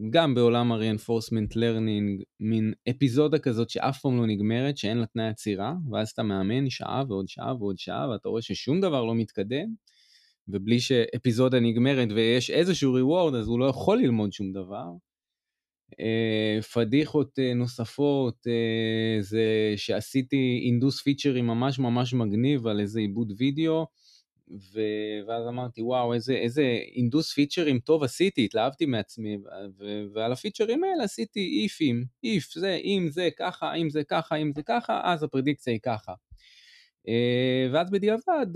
גם 0.10 0.36
בעולם 0.36 0.72
ה-reinforcement 0.72 1.54
learning, 1.54 2.24
מין 2.40 2.74
אפיזודה 2.90 3.40
כזאת 3.40 3.70
שאף 3.70 4.02
פעם 4.02 4.18
לא 4.18 4.28
נגמרת, 4.28 4.78
שאין 4.78 4.98
לה 4.98 5.06
תנאי 5.06 5.28
עצירה, 5.28 5.74
ואז 5.92 6.10
אתה 6.10 6.24
מאמן 6.24 6.70
שעה 6.70 7.04
ועוד 7.08 7.28
שעה 7.28 7.56
ועוד 7.56 7.78
שעה, 7.78 8.10
ואתה 8.10 8.30
רואה 8.30 8.42
ששום 8.42 8.82
דבר 8.82 9.04
לא 9.04 9.16
מתקדם, 9.16 9.68
ובלי 10.48 10.80
שאפיזודה 10.80 11.60
נגמרת 11.60 12.08
ויש 12.16 12.50
איזשהו 12.50 12.98
reward, 12.98 13.36
אז 13.36 13.48
הוא 13.48 13.60
לא 13.60 13.66
יכול 13.66 13.98
ללמוד 13.98 14.34
שום 14.34 14.52
דבר. 14.52 14.86
אה, 16.00 16.62
פדיחות 16.74 17.40
אה, 17.40 17.54
נוספות 17.54 18.48
אה, 18.48 19.22
זה 19.22 19.74
שעשיתי 19.76 20.62
אינדוס 20.66 21.02
פיצ'רים 21.02 21.48
ממש 21.48 21.80
ממש 21.80 22.14
מגניב 22.14 22.68
על 22.68 22.80
איזה 22.80 23.00
עיבוד 23.00 23.34
וידאו 23.38 23.88
ו... 24.52 24.80
ואז 25.28 25.48
אמרתי 25.48 25.82
וואו 25.82 26.14
איזה 26.14 26.34
איזה 26.34 26.80
אינדוס 26.96 27.34
פיצ'רים 27.34 27.80
טוב 27.80 28.04
עשיתי 28.04 28.46
התלהבתי 28.46 28.86
מעצמי 28.86 29.38
ו... 29.78 30.04
ועל 30.14 30.32
הפיצ'רים 30.32 30.84
האלה 30.84 31.04
עשיתי 31.04 31.62
איפים 31.64 32.06
איף 32.24 32.54
זה 32.54 32.80
אם 32.84 33.08
זה 33.12 33.30
ככה 33.38 33.74
אם 33.74 33.90
זה 33.90 34.04
ככה 34.04 34.36
אם 34.36 34.52
זה 34.56 34.62
ככה 34.64 35.02
אז 35.04 35.24
הפרדיקציה 35.24 35.74
היא 35.74 35.80
ככה. 35.84 36.14
ואז 37.74 37.92
בדיעבד 37.92 38.48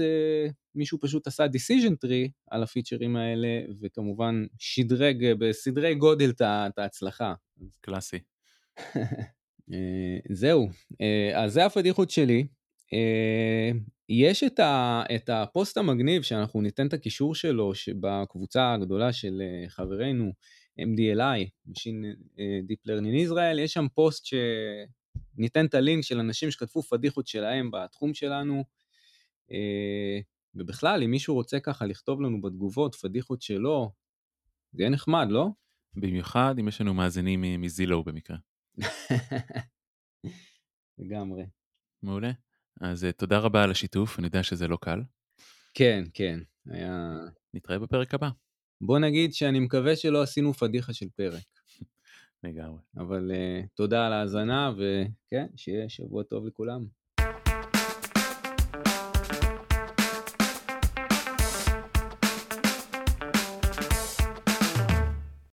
מישהו 0.80 1.00
פשוט 1.02 1.28
עשה 1.28 1.46
decision 1.46 2.06
tree 2.06 2.30
על 2.52 2.63
הפיצ'רים 2.63 3.15
האלה, 3.15 3.48
וכמובן 3.82 4.46
שדרג 4.60 5.34
בסדרי 5.39 5.96
גודל 5.96 6.30
את 6.39 6.78
ההצלחה. 6.78 7.34
קלאסי. 7.82 8.20
אה, 9.74 10.18
זהו, 10.30 10.70
אה, 11.02 11.44
אז 11.44 11.54
זה 11.54 11.65
הפדיחות 11.65 12.10
שלי. 12.10 12.48
אה, 12.94 13.72
יש 14.10 14.44
את, 14.44 14.60
ה, 14.60 15.04
את 15.15 15.30
הפוסט 15.30 15.78
המגניב 15.78 16.22
שאנחנו 16.22 16.62
ניתן 16.62 16.88
את 16.88 16.94
הקישור 16.94 17.36
שלו 17.36 17.72
בקבוצה 18.00 18.74
הגדולה 18.74 19.13
של 19.13 19.42
חברינו 19.68 20.32
MDLI, 20.80 21.70
Machine 21.70 22.06
Deep 22.70 22.89
Learning 22.89 23.30
Israel, 23.30 23.60
יש 23.60 23.74
שם 23.74 23.86
פוסט 23.96 24.26
שניתן 24.26 25.65
את 25.65 25.74
הלינק 25.74 26.04
של 26.04 26.20
אנשים 26.20 26.52
שכתבו 26.52 26.82
פדיחות 26.82 27.28
שלהם 27.28 27.72
בתחום 27.72 28.13
שלנו. 28.13 28.63
ובכלל, 30.56 31.04
אם 31.04 31.12
מישהו 31.12 31.36
רוצה 31.36 31.60
ככה 31.60 31.86
לכתוב 31.86 32.22
לנו 32.22 32.42
בתגובות 32.42 32.96
פדיחות 32.96 33.42
שלו, 33.42 33.92
זה 34.72 34.84
יהיה 34.84 34.90
נחמד, 34.90 35.28
לא? 35.30 35.48
במיוחד 35.96 36.56
אם 36.60 36.68
יש 36.68 36.82
לנו 36.82 36.94
מאזינים 36.94 37.62
מזילו 37.62 38.04
במקרה. 38.04 38.38
לגמרי. 41.00 41.46
מעולה. 42.04 42.32
אז 42.82 43.06
אה, 43.06 43.12
תודה 43.12 43.40
רבה 43.40 43.64
על 43.64 43.72
השיתוף, 43.72 44.20
אני 44.20 44.28
יודע 44.28 44.44
שזה 44.44 44.68
לא 44.68 44.78
קל. 44.82 45.02
כן, 45.74 46.04
כן, 46.14 46.40
היה... 46.66 47.18
נתראה 47.54 47.80
בפרק 47.80 48.14
הבא. 48.14 48.30
בוא 48.82 49.00
נגיד 49.00 49.34
שאני 49.34 49.60
מקווה 49.60 49.96
שלא 49.96 50.22
עשינו 50.22 50.54
פדיחה 50.54 50.94
של 50.94 51.10
פרק. 51.16 51.44
לגמרי. 52.44 52.82
אבל 52.98 53.32
uh, 53.32 53.68
תודה 53.74 54.06
על 54.06 54.14
ההאזנה, 54.14 54.72
וכן, 54.78 55.48
שיהיה 55.56 55.90
שבוע 55.90 56.24
טוב 56.24 56.46
לכולם. 56.46 56.86